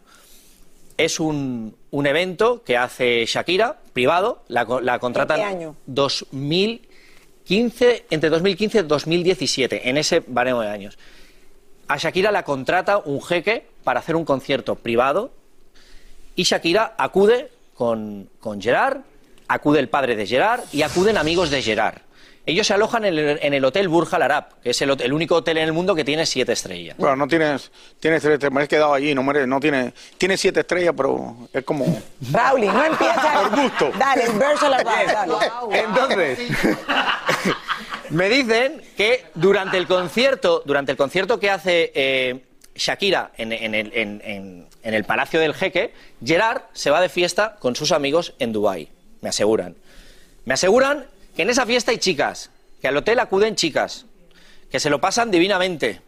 Es 0.96 1.20
un, 1.20 1.76
un 1.90 2.06
evento 2.06 2.64
que 2.64 2.76
hace 2.76 3.24
Shakira, 3.26 3.78
privado, 3.92 4.42
la, 4.48 4.66
la 4.82 4.98
contratan 4.98 5.38
qué 5.38 5.44
año? 5.44 5.76
2015, 5.86 8.06
entre 8.10 8.28
2015 8.28 8.78
y 8.78 8.82
2017, 8.82 9.88
en 9.88 9.96
ese 9.96 10.24
baremo 10.26 10.62
de 10.62 10.68
años. 10.68 10.98
A 11.90 11.96
Shakira 11.96 12.30
la 12.30 12.44
contrata 12.44 12.98
un 12.98 13.20
jeque 13.20 13.66
para 13.82 13.98
hacer 13.98 14.14
un 14.14 14.24
concierto 14.24 14.76
privado 14.76 15.32
y 16.36 16.44
Shakira 16.44 16.94
acude 16.96 17.50
con, 17.74 18.30
con 18.38 18.62
Gerard, 18.62 18.98
acude 19.48 19.80
el 19.80 19.88
padre 19.88 20.14
de 20.14 20.24
Gerard 20.24 20.60
y 20.70 20.82
acuden 20.82 21.18
amigos 21.18 21.50
de 21.50 21.60
Gerard. 21.62 22.02
Ellos 22.46 22.66
se 22.66 22.74
alojan 22.74 23.04
en 23.04 23.18
el, 23.18 23.38
en 23.42 23.54
el 23.54 23.64
hotel 23.64 23.88
Burj 23.88 24.14
Al 24.14 24.22
Arab, 24.22 24.60
que 24.62 24.70
es 24.70 24.82
el, 24.82 25.12
único 25.12 25.34
hotel 25.34 25.58
en 25.58 25.64
el 25.64 25.72
mundo 25.72 25.94
que 25.94 26.04
tiene 26.04 26.24
siete 26.26 26.52
estrellas. 26.52 26.96
Bueno, 26.96 27.16
no 27.16 27.28
tienes, 27.28 27.70
tienes 28.00 28.22
tres, 28.22 28.38
te 28.38 28.50
me 28.50 28.62
has 28.62 28.68
quedado 28.68 28.94
allí, 28.94 29.14
no, 29.14 29.22
merece- 29.22 29.46
no 29.46 29.60
tiene, 29.60 29.92
tiene 30.16 30.36
siete 30.36 30.60
estrellas, 30.60 30.94
pero 30.96 31.36
es 31.52 31.64
como. 31.64 31.84
Raúl, 32.32 32.64
no 32.66 32.84
empieza. 32.84 33.42
Por 33.50 33.60
gusto. 33.62 33.90
Dale, 33.98 34.24
el 34.24 34.32
verso 34.38 34.66
a 34.66 34.70
la 34.70 34.78
paz, 34.84 35.06
dale. 35.06 35.34
Entonces, 35.80 36.38
me 38.10 38.28
dicen 38.28 38.82
que 38.96 39.24
durante 39.34 39.76
el 39.76 39.86
concierto, 39.86 40.62
durante 40.64 40.92
el 40.92 40.98
concierto 40.98 41.40
que 41.40 41.50
hace 41.50 41.92
eh, 41.94 42.44
Shakira 42.74 43.32
en, 43.36 43.52
el, 43.52 43.92
en 43.94 44.94
el 44.94 45.04
Palacio 45.04 45.40
del 45.40 45.54
Jeque, 45.54 45.92
Gerard 46.24 46.62
se 46.72 46.90
va 46.90 47.00
de 47.00 47.08
fiesta 47.08 47.56
con 47.58 47.76
sus 47.76 47.92
amigos 47.92 48.34
en 48.38 48.52
Dubái. 48.52 48.88
Me 49.20 49.28
aseguran. 49.28 49.76
Me 50.44 50.54
aseguran 50.54 51.06
que 51.36 51.42
en 51.42 51.50
esa 51.50 51.66
fiesta 51.66 51.90
hay 51.90 51.98
chicas, 51.98 52.50
que 52.80 52.88
al 52.88 52.96
hotel 52.96 53.18
acuden 53.18 53.56
chicas, 53.56 54.06
que 54.70 54.80
se 54.80 54.90
lo 54.90 55.00
pasan 55.00 55.30
divinamente 55.30 56.00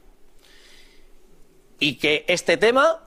y 1.78 1.96
que 1.96 2.24
este 2.28 2.56
tema, 2.56 3.00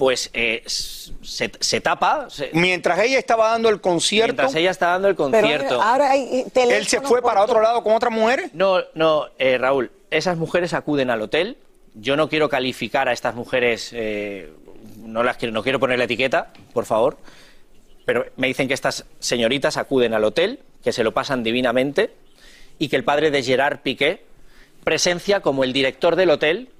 pues, 0.00 0.30
eh, 0.32 0.62
se, 0.66 1.52
se 1.60 1.80
tapa. 1.82 2.30
se- 2.30 2.48
Mientras 2.54 2.98
ella 3.00 3.18
estaba 3.18 3.50
dando 3.50 3.68
el 3.68 3.82
concierto, 3.82 4.28
mientras 4.32 4.54
ella 4.54 4.70
está 4.70 4.86
dando 4.88 5.08
el 5.08 5.14
Pero 5.14 5.30
concierto. 5.30 5.82
ahora 5.82 6.12
hay 6.12 6.44
teléfonos 6.54 6.78
él 6.80 6.86
se 6.86 7.00
fue 7.02 7.20
por 7.20 7.24
para 7.24 7.42
otro 7.42 7.60
lado 7.60 7.82
con 7.84 7.92
otras 7.92 8.10
mujeres. 8.10 8.54
No, 8.54 8.78
no, 8.94 9.26
eh, 9.38 9.58
Raúl, 9.58 9.90
esas 10.10 10.38
mujeres 10.38 10.72
acuden 10.72 11.10
al 11.10 11.20
hotel. 11.20 11.58
Yo 11.94 12.16
no 12.16 12.30
quiero 12.30 12.48
calificar 12.48 13.10
a 13.10 13.12
estas 13.12 13.34
mujeres, 13.34 13.90
eh, 13.92 14.50
no 15.04 15.22
las 15.22 15.36
quiero, 15.36 15.52
no 15.52 15.62
quiero 15.62 15.78
poner 15.78 15.98
la 15.98 16.04
etiqueta, 16.06 16.50
por 16.72 16.86
favor. 16.86 17.18
Pero 18.06 18.24
me 18.36 18.46
dicen 18.46 18.68
que 18.68 18.72
estas 18.74 19.04
señoritas 19.18 19.76
acuden 19.76 20.14
al 20.14 20.24
hotel, 20.24 20.60
que 20.82 20.94
se 20.94 21.04
lo 21.04 21.12
pasan 21.12 21.42
divinamente, 21.42 22.10
y 22.78 22.88
que 22.88 22.96
el 22.96 23.04
padre 23.04 23.30
de 23.30 23.42
Gerard 23.42 23.80
Piqué 23.80 24.24
presencia 24.82 25.40
como 25.40 25.62
el 25.62 25.74
director 25.74 26.16
del 26.16 26.30
hotel, 26.30 26.70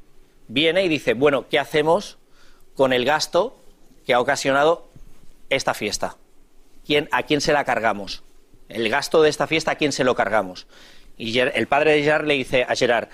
viene 0.48 0.82
y 0.84 0.88
dice, 0.88 1.12
bueno, 1.12 1.44
¿qué 1.50 1.58
hacemos 1.58 2.16
con 2.80 2.94
el 2.94 3.04
gasto 3.04 3.54
que 4.06 4.14
ha 4.14 4.20
ocasionado 4.20 4.88
esta 5.50 5.74
fiesta? 5.74 6.16
¿Quién, 6.86 7.10
¿A 7.12 7.24
quién 7.24 7.42
se 7.42 7.52
la 7.52 7.64
cargamos? 7.64 8.22
El 8.70 8.88
gasto 8.88 9.20
de 9.20 9.28
esta 9.28 9.46
fiesta, 9.46 9.72
¿a 9.72 9.74
quién 9.74 9.92
se 9.92 10.02
lo 10.02 10.14
cargamos? 10.14 10.66
Y 11.18 11.38
el 11.40 11.66
padre 11.66 11.92
de 11.92 12.02
Gerard 12.04 12.24
le 12.24 12.32
dice 12.32 12.64
a 12.66 12.74
Gerard, 12.74 13.08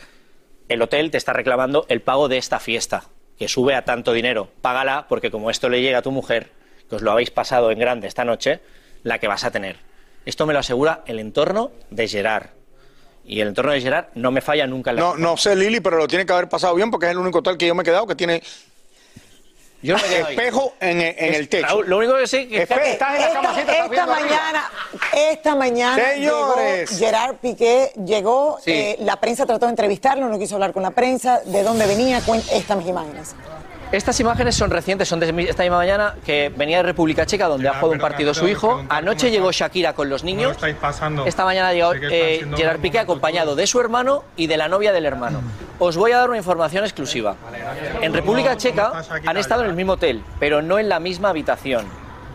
el 0.69 0.83
hotel 0.83 1.11
te 1.11 1.19
está 1.19 1.33
reclamando 1.33 1.85
el 1.89 2.01
pago 2.01 2.29
de 2.29 2.39
esta 2.39 2.61
fiesta, 2.61 3.09
que 3.41 3.49
sube 3.49 3.75
a 3.75 3.85
tanto 3.85 4.13
dinero. 4.13 4.51
Págala 4.63 5.07
porque 5.09 5.33
como 5.33 5.51
esto 5.51 5.69
le 5.69 5.83
llega 5.83 5.99
a 5.99 6.03
tu 6.03 6.13
mujer, 6.13 6.53
que 6.89 6.95
os 6.95 7.03
lo 7.03 7.11
habéis 7.11 7.33
pasado 7.33 7.73
en 7.73 7.81
grande 7.81 8.07
esta 8.07 8.25
noche, 8.25 8.61
la 9.03 9.19
que 9.19 9.27
vas 9.27 9.43
a 9.43 9.51
tener. 9.51 9.79
Esto 10.27 10.47
me 10.47 10.53
lo 10.53 10.61
asegura 10.61 11.03
el 11.07 11.19
entorno 11.19 11.73
de 11.91 12.07
Gerard. 12.07 12.51
Y 13.25 13.41
el 13.41 13.49
entorno 13.49 13.73
de 13.73 13.81
Gerard 13.81 14.11
no 14.15 14.31
me 14.31 14.43
falla 14.43 14.69
nunca 14.69 14.91
en 14.91 14.97
la 14.97 15.03
No, 15.03 15.17
no 15.17 15.37
sé, 15.37 15.57
Lili, 15.57 15.81
pero 15.81 15.97
lo 15.97 16.07
tiene 16.07 16.25
que 16.25 16.33
haber 16.33 16.49
pasado 16.49 16.77
bien 16.77 16.93
porque 16.93 17.07
es 17.07 17.11
el 17.13 17.19
único 17.19 17.41
hotel 17.41 17.59
que 17.59 17.67
yo 17.67 17.75
me 17.75 17.83
he 17.83 17.85
quedado 17.85 18.07
que 18.07 18.15
tiene 18.15 18.45
Yo 19.83 19.97
no 19.97 20.03
me 20.03 20.09
quedo 20.09 20.29
espejo 20.29 20.75
en, 20.81 21.01
en 21.01 21.35
el 21.35 21.49
techo. 21.49 21.67
Raúl, 21.67 21.87
lo 21.89 21.99
único 21.99 22.17
que 22.17 22.27
sé 22.27 22.49
que 22.49 22.67
Espe- 22.67 22.83
estás 22.87 23.15
en 23.15 23.21
la 23.21 23.61
Esta, 23.61 23.85
esta 23.85 24.07
mañana, 24.07 24.71
esta 25.15 25.55
mañana 25.55 26.03
Señores. 26.15 26.91
llegó 26.91 26.99
Gerard 26.99 27.37
Piqué, 27.37 27.93
llegó, 28.05 28.59
Sí. 28.65 28.71
eh, 28.73 28.97
la 29.01 29.17
prensa 29.21 29.47
trató 29.47 29.67
de 29.67 29.71
entrevistarlo, 29.71 30.29
no 30.29 30.39
quiso 30.39 30.55
hablar 30.57 30.73
con 30.73 30.83
la 30.83 30.91
prensa, 30.91 31.41
de 31.45 31.63
dónde 31.63 31.87
venía, 31.87 32.21
estas 32.53 32.87
imágenes. 32.87 33.35
Estas 33.93 34.19
imágenes 34.19 34.57
son 34.57 34.71
recientes, 34.71 35.09
son 35.09 35.21
de 35.21 35.29
esta 35.49 35.63
misma 35.63 35.77
mañana 35.79 36.15
que 36.25 36.53
venía 36.55 36.79
de 36.79 36.83
República 36.83 37.25
Checa, 37.25 37.47
donde 37.47 37.69
ha 37.69 37.75
jugado 37.75 37.93
un 37.93 37.99
partido 37.99 38.35
su 38.35 38.49
hijo. 38.49 38.85
Anoche 38.89 39.31
llegó 39.31 39.53
Shakira 39.53 39.93
con 39.93 40.09
los 40.09 40.25
niños. 40.25 40.57
Esta 41.25 41.45
mañana 41.45 41.69
ha 41.69 41.73
llegado 41.73 41.95
eh, 41.95 42.47
Gerard 42.57 42.81
Piqué 42.81 42.99
acompañado 42.99 43.55
de 43.55 43.67
su 43.67 43.81
hermano 43.81 44.25
y 44.37 44.49
de 44.49 44.57
la 44.57 44.69
novia 44.69 44.93
del 44.93 45.07
hermano. 45.07 45.41
Os 45.79 45.97
voy 45.97 46.13
a 46.13 46.19
dar 46.19 46.29
una 46.29 46.39
información 46.39 46.85
exclusiva. 46.85 47.37
En 48.01 48.13
República 48.13 48.57
Checa 48.57 49.05
han 49.25 49.37
estado 49.37 49.63
en 49.63 49.71
el 49.71 49.77
mismo 49.77 49.93
hotel, 49.93 50.23
pero 50.41 50.63
no 50.63 50.79
en 50.79 50.89
la 50.89 50.99
misma 50.99 51.29
habitación. 51.29 51.87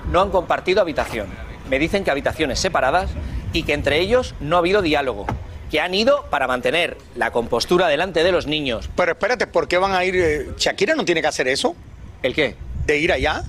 No 0.10 0.22
han 0.22 0.30
compartido 0.30 0.82
habitación. 0.82 1.28
Me 1.70 1.80
dicen 1.80 2.04
que 2.04 2.12
habitaciones 2.12 2.60
separadas 2.60 3.10
y 3.52 3.64
que 3.64 3.74
entre 3.74 4.00
ellos 4.00 4.36
no 4.40 4.56
ha 4.56 4.60
habido 4.60 4.82
diálogo. 4.82 5.26
Que 5.72 5.80
han 5.80 5.94
ido 5.94 6.26
para 6.30 6.48
mantener 6.48 6.98
la 7.16 7.32
compostura 7.32 7.88
delante 7.88 8.24
de 8.24 8.32
los 8.32 8.46
niños. 8.46 8.90
Pero 8.96 9.14
espérate, 9.14 9.48
¿por 9.48 9.68
qué 9.68 9.78
van 9.78 9.94
a 9.94 10.04
ir? 10.04 10.16
eh, 10.18 10.50
Shakira 10.58 10.94
no 10.96 11.06
tiene 11.06 11.22
que 11.22 11.28
hacer 11.28 11.48
eso, 11.48 11.76
¿El 12.22 12.36
qué? 12.36 12.56
de 12.86 12.98
ir 12.98 13.12
allá. 13.12 13.44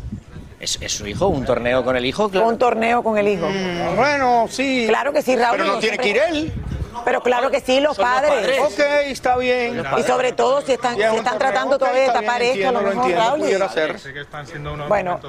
¿Es, 0.60 0.78
es 0.80 0.92
su 0.92 1.06
hijo? 1.08 1.26
¿Un 1.26 1.44
torneo 1.44 1.84
con 1.84 1.96
el 1.96 2.04
hijo? 2.06 2.28
Claro. 2.30 2.46
Un 2.46 2.56
torneo 2.56 3.02
con 3.02 3.18
el 3.18 3.26
hijo. 3.26 3.48
Mm, 3.50 3.96
Bueno, 3.96 4.46
sí. 4.48 4.84
Claro 4.88 5.12
que 5.12 5.20
sí, 5.20 5.34
Raúl. 5.34 5.56
Pero 5.58 5.72
no 5.72 5.78
tiene 5.80 5.98
que 5.98 6.08
ir 6.10 6.18
él. 6.18 6.52
Pero 7.04 7.22
claro 7.22 7.50
que 7.50 7.60
sí, 7.60 7.80
los 7.80 7.96
los 7.96 8.06
padres. 8.06 8.30
padres. 8.30 8.60
Ok, 8.60 8.80
está 9.06 9.36
bien. 9.36 9.84
Y 9.98 10.02
sobre 10.02 10.32
todo 10.32 10.60
si 10.62 10.72
están, 10.72 10.96
si 10.96 11.02
están 11.02 11.38
tratando 11.38 11.78
todavía 11.78 12.00
de 12.02 12.06
está 12.08 12.20
tapar 12.20 12.42
esto, 12.42 12.68
a 12.68 12.72
lo 12.72 12.82
mejor, 12.82 13.10
entiendo, 13.10 13.24
Raúl. 13.24 14.88
Bueno. 14.88 15.20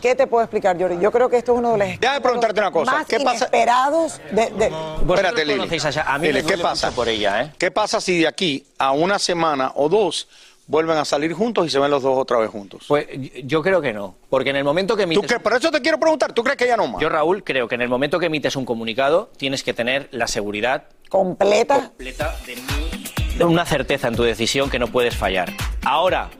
¿qué 0.00 0.14
te 0.14 0.26
puedo 0.26 0.44
explicar, 0.44 0.78
Jordi? 0.78 0.98
Yo 1.00 1.10
creo 1.10 1.28
que 1.28 1.38
esto 1.38 1.52
es 1.52 1.58
uno 1.58 1.72
de 1.72 1.78
los 1.78 2.00
Déjame 2.00 2.20
preguntarte 2.20 2.60
una 2.60 2.70
cosa, 2.70 2.92
más 2.92 3.06
¿qué 3.06 3.20
pasa? 3.20 3.36
inesperados 3.36 4.20
de, 4.30 4.50
de- 4.50 4.72
Espérate, 5.08 5.44
Lili. 5.44 5.68
a 6.06 6.18
mí 6.18 6.26
Lili, 6.32 6.42
¿qué 6.42 6.58
pasa? 6.58 6.90
por 6.90 7.08
ella, 7.08 7.42
¿eh? 7.42 7.52
¿Qué 7.58 7.70
pasa 7.70 8.00
si 8.00 8.20
de 8.20 8.28
aquí 8.28 8.66
a 8.78 8.92
una 8.92 9.18
semana 9.18 9.72
o 9.74 9.88
dos 9.88 10.28
vuelven 10.72 10.96
a 10.96 11.04
salir 11.04 11.34
juntos 11.34 11.66
y 11.66 11.70
se 11.70 11.78
ven 11.78 11.90
los 11.90 12.02
dos 12.02 12.16
otra 12.18 12.38
vez 12.38 12.50
juntos? 12.50 12.84
Pues 12.88 13.06
yo 13.44 13.62
creo 13.62 13.82
que 13.82 13.92
no, 13.92 14.16
porque 14.30 14.50
en 14.50 14.56
el 14.56 14.64
momento 14.64 14.96
que 14.96 15.02
¿Tú 15.02 15.12
emites... 15.12 15.30
qué? 15.30 15.38
Por 15.38 15.52
eso 15.52 15.70
te 15.70 15.82
quiero 15.82 16.00
preguntar, 16.00 16.32
¿tú 16.32 16.42
crees 16.42 16.56
que 16.56 16.64
ella 16.64 16.78
no 16.78 16.88
más? 16.88 17.00
Yo, 17.02 17.10
Raúl, 17.10 17.44
creo 17.44 17.68
que 17.68 17.74
en 17.74 17.82
el 17.82 17.90
momento 17.90 18.18
que 18.18 18.26
emites 18.26 18.56
un 18.56 18.64
comunicado 18.64 19.30
tienes 19.36 19.62
que 19.62 19.74
tener 19.74 20.08
la 20.12 20.26
seguridad 20.26 20.84
completa. 21.10 21.74
completa 21.74 22.34
de, 22.46 22.56
mi- 22.56 23.36
de 23.36 23.44
una 23.44 23.66
certeza 23.66 24.08
en 24.08 24.16
tu 24.16 24.22
decisión 24.22 24.70
que 24.70 24.78
no 24.78 24.86
puedes 24.88 25.14
fallar. 25.14 25.52
Ahora, 25.84 26.30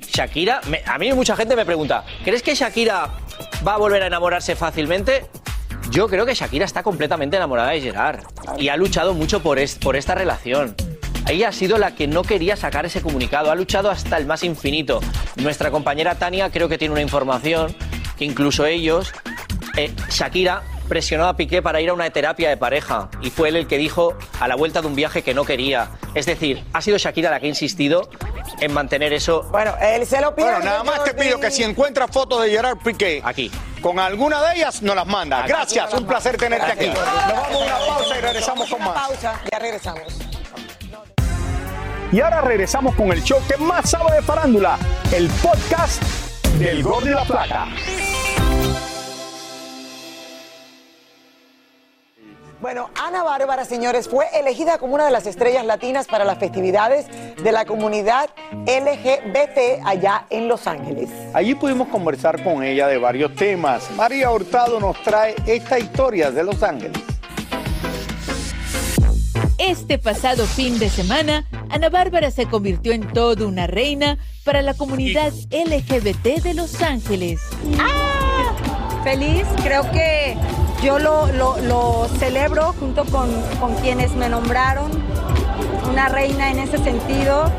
Shakira, 0.00 0.60
me- 0.68 0.82
a 0.86 0.96
mí 0.98 1.12
mucha 1.12 1.34
gente 1.34 1.56
me 1.56 1.66
pregunta, 1.66 2.04
¿crees 2.24 2.42
que 2.42 2.54
Shakira 2.54 3.08
va 3.66 3.74
a 3.74 3.78
volver 3.78 4.02
a 4.04 4.06
enamorarse 4.06 4.54
fácilmente? 4.54 5.26
Yo 5.90 6.06
creo 6.08 6.24
que 6.24 6.34
Shakira 6.34 6.64
está 6.64 6.84
completamente 6.84 7.36
enamorada 7.36 7.70
de 7.70 7.80
Gerard 7.80 8.20
y 8.58 8.68
ha 8.68 8.76
luchado 8.76 9.12
mucho 9.12 9.42
por, 9.42 9.58
es- 9.58 9.74
por 9.74 9.96
esta 9.96 10.14
relación. 10.14 10.76
Ella 11.28 11.48
ha 11.48 11.52
sido 11.52 11.78
la 11.78 11.94
que 11.94 12.06
no 12.06 12.22
quería 12.22 12.56
sacar 12.56 12.84
ese 12.84 13.00
comunicado, 13.00 13.50
ha 13.50 13.54
luchado 13.54 13.90
hasta 13.90 14.16
el 14.16 14.26
más 14.26 14.42
infinito. 14.42 15.00
Nuestra 15.36 15.70
compañera 15.70 16.14
Tania 16.16 16.50
creo 16.50 16.68
que 16.68 16.78
tiene 16.78 16.92
una 16.92 17.00
información 17.02 17.74
que 18.18 18.24
incluso 18.24 18.66
ellos, 18.66 19.12
eh, 19.76 19.94
Shakira 20.10 20.62
presionó 20.88 21.26
a 21.26 21.36
Piqué 21.36 21.62
para 21.62 21.80
ir 21.80 21.88
a 21.88 21.94
una 21.94 22.10
terapia 22.10 22.50
de 22.50 22.56
pareja 22.58 23.08
y 23.22 23.30
fue 23.30 23.48
él 23.48 23.56
el 23.56 23.66
que 23.66 23.78
dijo 23.78 24.14
a 24.40 24.48
la 24.48 24.56
vuelta 24.56 24.82
de 24.82 24.88
un 24.88 24.94
viaje 24.94 25.22
que 25.22 25.32
no 25.32 25.44
quería. 25.44 25.90
Es 26.14 26.26
decir, 26.26 26.62
ha 26.74 26.82
sido 26.82 26.98
Shakira 26.98 27.30
la 27.30 27.40
que 27.40 27.46
ha 27.46 27.48
insistido 27.48 28.10
en 28.60 28.72
mantener 28.74 29.12
eso 29.14 29.44
Bueno, 29.50 29.74
él 29.80 30.04
se 30.06 30.20
lo 30.20 30.34
pide. 30.34 30.46
Bueno, 30.50 30.64
nada 30.64 30.84
más 30.84 31.04
te 31.04 31.14
pido 31.14 31.40
que 31.40 31.50
si 31.50 31.62
encuentras 31.62 32.10
fotos 32.10 32.42
de 32.42 32.50
Gerard 32.50 32.76
Piqué 32.78 33.22
Aquí. 33.24 33.50
con 33.80 33.98
alguna 33.98 34.42
de 34.42 34.56
ellas, 34.56 34.82
nos 34.82 34.94
las 34.96 35.06
manda. 35.06 35.38
Aquí. 35.40 35.48
Gracias, 35.48 35.94
un 35.94 36.04
placer 36.04 36.36
tenerte 36.36 36.66
aquí. 36.72 36.86
Nos 36.88 36.96
vamos 36.98 37.54
a 37.54 37.58
una 37.58 37.78
pausa 37.86 38.18
y 38.18 38.20
regresamos 38.20 38.68
con 38.68 38.82
Una 38.82 38.90
más. 38.92 39.08
pausa, 39.08 39.40
ya 39.50 39.58
regresamos. 39.58 40.02
Y 42.12 42.20
ahora 42.20 42.42
regresamos 42.42 42.94
con 42.94 43.10
el 43.10 43.22
show 43.22 43.40
que 43.48 43.56
más 43.56 43.88
sabe 43.88 44.16
de 44.16 44.22
farándula, 44.22 44.78
el 45.14 45.30
podcast 45.42 46.02
del 46.58 46.82
Gol 46.82 47.04
de 47.04 47.12
la 47.12 47.24
Plata. 47.24 47.68
Bueno, 52.60 52.90
Ana 53.02 53.22
Bárbara, 53.22 53.64
señores, 53.64 54.08
fue 54.08 54.26
elegida 54.34 54.76
como 54.76 54.94
una 54.94 55.06
de 55.06 55.10
las 55.10 55.26
estrellas 55.26 55.64
latinas 55.64 56.06
para 56.06 56.26
las 56.26 56.36
festividades 56.36 57.06
de 57.42 57.50
la 57.50 57.64
comunidad 57.64 58.28
LGBT 58.66 59.84
allá 59.84 60.26
en 60.28 60.48
Los 60.48 60.66
Ángeles. 60.66 61.08
Allí 61.32 61.54
pudimos 61.54 61.88
conversar 61.88 62.44
con 62.44 62.62
ella 62.62 62.88
de 62.88 62.98
varios 62.98 63.34
temas. 63.34 63.90
María 63.92 64.30
Hurtado 64.30 64.78
nos 64.78 65.02
trae 65.02 65.34
esta 65.46 65.78
historia 65.78 66.30
de 66.30 66.44
Los 66.44 66.62
Ángeles. 66.62 67.11
Este 69.58 69.98
pasado 69.98 70.46
fin 70.46 70.78
de 70.78 70.88
semana, 70.90 71.46
Ana 71.70 71.88
Bárbara 71.88 72.30
se 72.30 72.46
convirtió 72.46 72.92
en 72.92 73.06
toda 73.12 73.46
una 73.46 73.66
reina 73.66 74.18
para 74.44 74.60
la 74.62 74.74
comunidad 74.74 75.32
LGBT 75.50 76.42
de 76.42 76.54
Los 76.54 76.80
Ángeles. 76.82 77.40
feliz. 79.04 79.44
Creo 79.62 79.88
que 79.92 80.36
yo 80.82 80.98
lo, 80.98 81.26
lo- 81.32 81.58
lo 81.60 82.08
celebro 82.18 82.72
junto 82.78 83.04
con, 83.06 83.30
con 83.60 83.74
quienes 83.76 84.12
me 84.12 84.28
nombraron 84.28 84.90
una 85.90 86.08
reina 86.08 86.50
en 86.50 86.58
ese 86.60 86.78
sentido. 86.78 87.50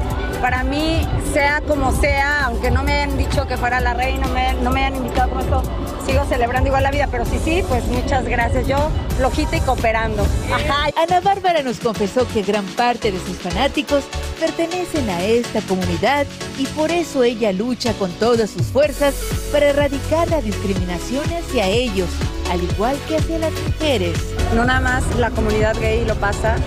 Para 0.42 0.64
mí, 0.64 1.08
sea 1.34 1.62
como 1.62 1.92
sea, 2.00 2.46
aunque 2.46 2.70
no 2.70 2.84
me 2.84 2.94
hayan 2.94 3.18
dicho 3.18 3.48
que 3.48 3.58
fuera 3.58 3.80
la 3.82 3.96
reina, 3.96 4.28
no 4.28 4.34
me, 4.34 4.54
no 4.54 4.70
me 4.70 4.86
hayan 4.86 4.98
invitado 4.98 5.30
como 5.30 5.42
esto, 5.42 5.64
sigo 6.06 6.24
celebrando 6.26 6.68
igual 6.68 6.84
la 6.84 6.92
vida, 6.92 7.08
pero 7.10 7.26
sí, 7.26 7.40
sí, 7.44 7.64
pues 7.68 7.84
muchas 7.88 8.26
gracias. 8.26 8.68
Yo 8.68 8.78
flojita 9.18 9.58
y 9.58 9.62
cooperando. 9.62 10.28
Ajá. 10.52 10.90
Ana 10.96 11.22
Bárbara 11.22 11.64
nos 11.64 11.80
confesó 11.80 12.28
que 12.28 12.44
gran 12.44 12.66
parte 12.66 13.12
de 13.12 13.20
sus 13.20 13.38
fanáticos 13.38 14.04
pertenecen 14.40 15.10
a 15.10 15.24
esta 15.24 15.62
comunidad 15.62 16.28
y 16.60 16.68
por 16.68 16.92
eso 16.92 17.24
ella 17.24 17.52
lucha 17.52 17.94
con 17.94 18.12
todas 18.14 18.52
sus 18.52 18.68
fuerzas 18.68 19.16
para 19.52 19.70
erradicar 19.70 20.30
la 20.30 20.42
discriminación 20.42 21.24
hacia 21.34 21.66
ellos, 21.66 22.10
al 22.52 22.64
igual 22.64 22.96
que 23.08 23.18
hacia 23.18 23.40
las 23.40 23.54
mujeres. 23.54 24.20
No 24.54 24.66
nada 24.66 24.82
más 24.82 25.04
la 25.18 25.32
comunidad 25.32 25.76
gay 25.80 26.06
lo 26.06 26.16
pasa. 26.16 26.58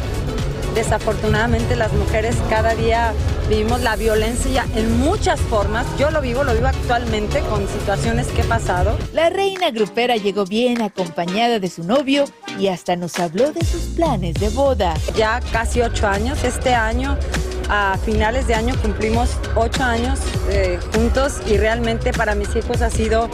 Desafortunadamente 0.77 1.75
las 1.75 1.91
mujeres 1.95 2.37
cada 2.51 2.75
día 2.75 3.15
vivimos 3.49 3.81
la 3.81 3.97
violencia 3.97 4.67
en 4.75 4.99
muchas 4.99 5.41
formas. 5.41 5.87
Yo 5.99 6.11
lo 6.11 6.21
vivo, 6.21 6.45
lo 6.45 6.53
vivo 6.53 6.67
actualmente 6.67 7.41
con 7.49 7.67
situaciones 7.67 8.27
que 8.27 8.43
he 8.43 8.45
pasado. 8.45 8.99
La 9.15 9.31
reina 9.31 9.71
grupera 9.71 10.17
llegó 10.17 10.45
bien 10.45 10.83
acompañada 10.83 11.59
de 11.61 11.71
su 11.71 11.83
novio 11.83 12.27
y 12.59 12.69
hasta 12.69 12.95
nos 12.95 13.19
habló 13.19 13.53
de 13.53 13.65
sus 13.65 13.95
planes 13.97 14.35
de 14.35 14.51
boda. 14.51 14.93
Ya 15.17 15.41
casi 15.51 15.81
ocho 15.81 16.09
años. 16.09 16.45
Este 16.45 16.75
año, 16.75 17.17
a 17.71 17.97
finales 18.05 18.47
de 18.47 18.55
año, 18.55 18.75
cumplimos 18.83 19.31
ocho 19.55 19.83
años 19.83 20.21
eh, 20.51 20.79
juntos 20.95 21.41
y 21.47 21.57
realmente 21.57 22.13
para 22.13 22.35
mis 22.35 22.55
hijos 22.55 22.83
ha 22.83 22.91
sido 22.91 23.31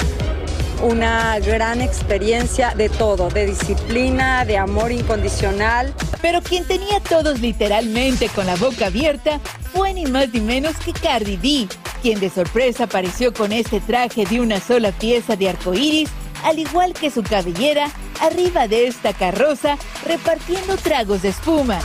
una 0.83 1.39
gran 1.39 1.81
experiencia 1.81 2.75
de 2.75 2.89
todo, 2.89 3.29
de 3.31 3.47
disciplina, 3.47 4.45
de 4.45 4.59
amor 4.59 4.93
incondicional. 4.93 5.95
Pero 6.21 6.43
quien 6.43 6.67
tenía 6.67 7.01
todos 7.01 7.41
literalmente 7.41 8.29
con 8.29 8.47
la 8.47 8.57
boca 8.57 8.87
abierta 8.87 9.41
fue 9.73 9.95
ni 9.95 10.07
más 10.07 10.29
ni 10.33 10.41
menos 10.41 10.77
que 10.77 10.93
Cardi 10.93 11.37
B, 11.37 11.69
quien 12.03 12.21
de 12.21 12.31
sorpresa 12.31 12.85
apareció 12.85 13.33
con 13.33 13.53
este 13.53 13.81
traje 13.81 14.27
de 14.27 14.41
una 14.41 14.61
sola 14.61 14.93
pieza 14.93 15.37
de 15.37 15.49
arcoíris, 15.49 16.11
al 16.45 16.59
igual 16.59 16.93
que 16.93 17.11
su 17.11 17.23
cabellera, 17.23 17.89
arriba 18.21 18.67
de 18.67 18.89
esta 18.89 19.13
carroza, 19.13 19.79
repartiendo 20.07 20.77
tragos 20.77 21.23
de 21.23 21.29
espuma. 21.29 21.79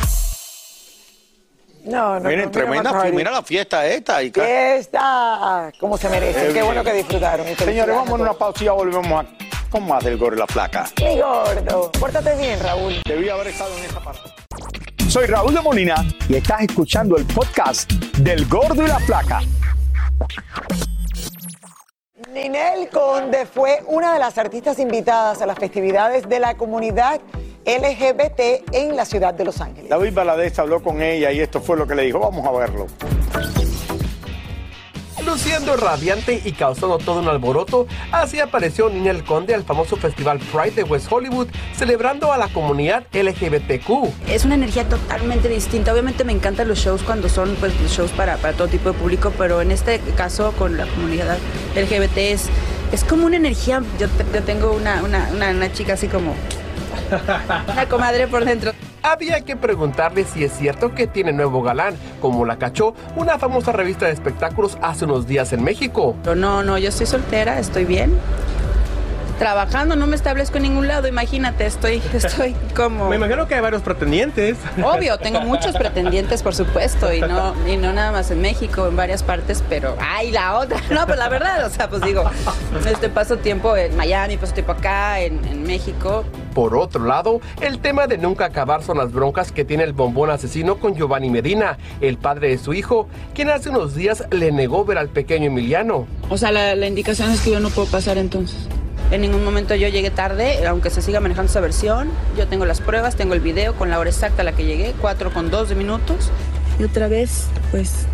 No, 1.87 2.19
no, 2.19 2.29
Miren, 2.29 2.45
no, 2.45 2.51
tremenda, 2.51 2.91
mira, 2.93 3.11
mira 3.15 3.31
la 3.31 3.41
fiesta 3.43 3.85
esta. 3.87 4.21
Y 4.21 4.31
Fiesta, 4.31 5.71
como 5.79 5.97
se 5.97 6.09
merece. 6.09 6.47
Qué 6.47 6.53
Qué, 6.53 6.61
bueno 6.63 6.83
que 6.83 6.93
disfrutaron. 6.93 7.45
Señores, 7.57 7.95
vamos 7.95 8.19
a 8.19 8.23
una 8.23 8.33
pausa 8.33 8.61
y 8.63 8.65
ya 8.65 8.73
volvemos 8.73 9.23
a- 9.25 9.27
con 9.69 9.87
más 9.87 10.03
del 10.03 10.17
Gordo 10.17 10.35
y 10.35 10.39
la 10.39 10.47
Flaca. 10.47 10.85
Mi 11.01 11.19
gordo, 11.19 11.91
pórtate 11.99 12.35
bien, 12.35 12.59
Raúl. 12.61 13.01
Debí 13.05 13.29
haber 13.29 13.47
estado 13.47 13.77
en 13.77 13.85
esa 13.85 13.99
parte. 14.01 14.21
Soy 15.09 15.25
Raúl 15.27 15.53
de 15.53 15.61
Molina 15.61 15.95
y 16.27 16.35
estás 16.35 16.61
escuchando 16.61 17.17
el 17.17 17.25
podcast 17.25 17.91
del 18.17 18.45
Gordo 18.47 18.83
y 18.83 18.87
la 18.87 18.99
Flaca. 18.99 19.41
Ninel 22.33 22.89
Conde 22.89 23.45
fue 23.45 23.81
una 23.87 24.13
de 24.13 24.19
las 24.19 24.37
artistas 24.37 24.79
invitadas 24.79 25.41
a 25.41 25.45
las 25.45 25.57
festividades 25.57 26.27
de 26.27 26.39
la 26.39 26.55
comunidad 26.55 27.19
LGBT 27.67 28.73
en 28.73 28.95
la 28.95 29.03
ciudad 29.05 29.33
de 29.33 29.43
Los 29.45 29.59
Ángeles. 29.61 29.89
David 29.89 30.13
Valadez 30.13 30.57
habló 30.57 30.81
con 30.81 31.01
ella 31.01 31.31
y 31.33 31.41
esto 31.41 31.59
fue 31.61 31.75
lo 31.77 31.85
que 31.85 31.95
le 31.95 32.03
dijo. 32.03 32.19
Vamos 32.19 32.45
a 32.47 32.51
verlo. 32.57 32.87
Luciendo 35.25 35.75
radiante 35.75 36.41
y 36.45 36.53
causando 36.53 36.97
todo 36.99 37.19
un 37.19 37.27
alboroto, 37.27 37.85
así 38.13 38.39
apareció 38.39 38.87
Ninel 38.89 39.25
Conde 39.25 39.53
al 39.53 39.63
famoso 39.63 39.97
festival 39.97 40.39
Pride 40.39 40.71
de 40.71 40.83
West 40.83 41.11
Hollywood, 41.11 41.47
celebrando 41.75 42.31
a 42.31 42.37
la 42.37 42.47
comunidad 42.47 43.03
LGBTQ. 43.11 44.29
Es 44.29 44.45
una 44.45 44.55
energía 44.55 44.87
totalmente 44.87 45.49
distinta. 45.49 45.91
Obviamente 45.91 46.23
me 46.23 46.31
encantan 46.31 46.69
los 46.69 46.79
shows 46.79 47.03
cuando 47.03 47.27
son 47.27 47.55
pues, 47.59 47.73
shows 47.91 48.11
para, 48.11 48.37
para 48.37 48.53
todo 48.53 48.69
tipo 48.69 48.93
de 48.93 48.97
público, 48.97 49.33
pero 49.37 49.59
en 49.59 49.71
este 49.71 49.99
caso 50.15 50.53
con 50.53 50.77
la 50.77 50.85
comunidad 50.85 51.37
LGBT 51.75 52.17
es, 52.19 52.45
es 52.93 53.03
como 53.03 53.25
una 53.25 53.35
energía. 53.35 53.83
Yo, 53.99 54.07
te- 54.07 54.25
yo 54.33 54.43
tengo 54.43 54.71
una, 54.71 55.03
una, 55.03 55.29
una, 55.33 55.49
una 55.49 55.73
chica 55.73 55.93
así 55.93 56.07
como 56.07 56.35
una 57.71 57.87
comadre 57.87 58.27
por 58.27 58.45
dentro. 58.45 58.71
Había 59.03 59.41
que 59.41 59.55
preguntarle 59.55 60.25
si 60.25 60.43
es 60.43 60.51
cierto 60.53 60.93
que 60.93 61.07
tiene 61.07 61.31
nuevo 61.31 61.61
galán, 61.61 61.95
como 62.19 62.45
la 62.45 62.57
cachó 62.57 62.93
una 63.15 63.37
famosa 63.37 63.71
revista 63.71 64.05
de 64.05 64.11
espectáculos 64.11 64.77
hace 64.81 65.05
unos 65.05 65.27
días 65.27 65.53
en 65.53 65.63
México. 65.63 66.15
Pero 66.23 66.35
no, 66.35 66.63
no, 66.63 66.77
yo 66.77 66.89
estoy 66.89 67.05
soltera, 67.05 67.59
estoy 67.59 67.85
bien. 67.85 68.17
Trabajando, 69.37 69.95
no 69.95 70.07
me 70.07 70.15
establezco 70.15 70.57
en 70.57 70.63
ningún 70.63 70.87
lado, 70.87 71.07
imagínate, 71.07 71.65
estoy, 71.65 72.01
estoy 72.13 72.55
como... 72.75 73.09
Me 73.09 73.15
imagino 73.15 73.47
que 73.47 73.55
hay 73.55 73.61
varios 73.61 73.81
pretendientes. 73.81 74.57
Obvio, 74.83 75.17
tengo 75.19 75.41
muchos 75.41 75.75
pretendientes, 75.75 76.43
por 76.43 76.55
supuesto, 76.55 77.13
y 77.13 77.21
no, 77.21 77.53
y 77.67 77.77
no 77.77 77.93
nada 77.93 78.11
más 78.11 78.31
en 78.31 78.41
México, 78.41 78.87
en 78.87 78.95
varias 78.95 79.23
partes, 79.23 79.63
pero 79.69 79.95
¡ay, 79.99 80.31
la 80.31 80.57
otra! 80.57 80.81
No, 80.97 81.05
pues 81.05 81.19
la 81.19 81.29
verdad, 81.29 81.65
o 81.65 81.69
sea, 81.69 81.89
pues 81.89 82.01
digo, 82.01 82.23
este 82.89 83.09
paso 83.09 83.37
tiempo 83.37 83.75
en 83.77 83.95
Miami, 83.95 84.37
paso 84.37 84.53
tiempo 84.53 84.71
acá, 84.71 85.19
en, 85.19 85.43
en 85.45 85.63
México. 85.63 86.23
Por 86.55 86.75
otro 86.75 87.05
lado, 87.05 87.39
el 87.61 87.79
tema 87.79 88.07
de 88.07 88.17
nunca 88.17 88.45
acabar 88.45 88.81
son 88.81 88.97
las 88.97 89.11
broncas 89.11 89.51
que 89.51 89.63
tiene 89.63 89.83
el 89.83 89.93
bombón 89.93 90.31
asesino 90.31 90.77
con 90.79 90.95
Giovanni 90.95 91.29
Medina, 91.29 91.77
el 92.01 92.17
padre 92.17 92.49
de 92.49 92.57
su 92.57 92.73
hijo, 92.73 93.07
quien 93.35 93.51
hace 93.51 93.69
unos 93.69 93.93
días 93.93 94.23
le 94.31 94.51
negó 94.51 94.85
ver 94.85 94.97
al 94.97 95.09
pequeño 95.09 95.47
Emiliano. 95.47 96.07
O 96.29 96.37
sea, 96.37 96.51
la, 96.51 96.75
la 96.75 96.87
indicación 96.87 97.29
es 97.31 97.41
que 97.41 97.51
yo 97.51 97.59
no 97.59 97.69
puedo 97.69 97.87
pasar 97.89 98.17
entonces. 98.17 98.57
En 99.09 99.21
ningún 99.21 99.45
momento 99.45 99.73
yo 99.73 99.87
llegué 99.87 100.11
tarde, 100.11 100.67
aunque 100.67 100.89
se 100.89 101.01
siga 101.01 101.21
manejando 101.21 101.49
esa 101.49 101.61
versión. 101.61 102.09
Yo 102.37 102.47
tengo 102.47 102.65
las 102.65 102.81
pruebas, 102.81 103.15
tengo 103.15 103.33
el 103.33 103.39
video 103.39 103.73
con 103.73 103.89
la 103.89 103.99
hora 103.99 104.09
exacta 104.09 104.41
a 104.41 104.45
la 104.45 104.51
que 104.51 104.65
llegué, 104.65 104.93
4 104.99 105.31
con 105.31 105.49
2 105.49 105.69
de 105.69 105.75
minutos. 105.75 106.29
Y 106.77 106.83
otra 106.83 107.07
vez, 107.07 107.47
pues, 107.71 108.05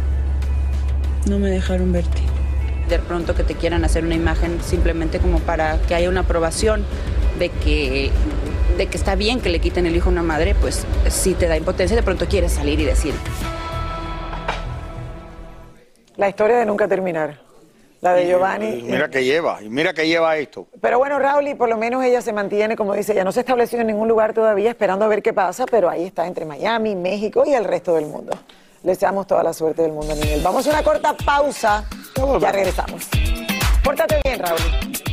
no 1.27 1.39
me 1.39 1.49
dejaron 1.49 1.91
verte. 1.91 2.21
De 2.89 2.99
pronto 2.99 3.33
que 3.33 3.43
te 3.43 3.55
quieran 3.55 3.83
hacer 3.83 4.05
una 4.05 4.13
imagen 4.13 4.59
simplemente 4.63 5.17
como 5.17 5.39
para 5.39 5.79
que 5.81 5.95
haya 5.95 6.09
una 6.09 6.21
aprobación 6.21 6.85
de 7.39 7.49
que, 7.49 8.11
de 8.77 8.85
que 8.85 8.97
está 8.97 9.15
bien 9.15 9.41
que 9.41 9.49
le 9.49 9.59
quiten 9.59 9.87
el 9.87 9.95
hijo 9.95 10.09
a 10.09 10.11
una 10.11 10.21
madre, 10.21 10.53
pues 10.53 10.85
si 11.09 11.33
te 11.33 11.47
da 11.47 11.57
impotencia, 11.57 11.95
de 11.97 12.03
pronto 12.03 12.27
quieres 12.27 12.51
salir 12.51 12.79
y 12.79 12.85
decir. 12.85 13.15
La 16.17 16.29
historia 16.29 16.57
de 16.57 16.67
nunca 16.67 16.87
terminar. 16.87 17.42
La 18.03 18.13
de 18.13 18.27
Giovanni. 18.27 18.79
Y 18.79 18.83
mira 18.83 19.09
que 19.09 19.23
lleva, 19.23 19.63
y 19.63 19.69
mira 19.69 19.93
que 19.93 20.05
lleva 20.05 20.35
esto. 20.35 20.67
Pero 20.81 20.99
bueno, 20.99 21.19
Raúl, 21.19 21.47
y 21.47 21.55
por 21.55 21.69
lo 21.69 21.77
menos 21.77 22.03
ella 22.03 22.21
se 22.21 22.33
mantiene, 22.33 22.75
como 22.75 22.93
dice, 22.93 23.15
ya 23.15 23.23
no 23.23 23.31
se 23.31 23.39
ha 23.39 23.43
establecido 23.43 23.79
en 23.79 23.87
ningún 23.87 24.09
lugar 24.09 24.33
todavía, 24.33 24.71
esperando 24.71 25.05
a 25.05 25.07
ver 25.07 25.23
qué 25.23 25.31
pasa, 25.31 25.65
pero 25.65 25.89
ahí 25.89 26.03
está 26.03 26.27
entre 26.27 26.43
Miami, 26.43 26.97
México 26.97 27.43
y 27.45 27.53
el 27.53 27.63
resto 27.63 27.95
del 27.95 28.07
mundo. 28.07 28.37
Le 28.83 28.91
deseamos 28.91 29.25
toda 29.25 29.41
la 29.41 29.53
suerte 29.53 29.83
del 29.83 29.93
mundo, 29.93 30.13
Miguel. 30.17 30.41
Vamos 30.43 30.67
a 30.67 30.71
una 30.71 30.83
corta 30.83 31.15
pausa. 31.15 31.85
Ya 32.41 32.51
regresamos. 32.51 33.07
Pórtate 33.81 34.19
bien, 34.25 34.37
Raúl. 34.37 35.12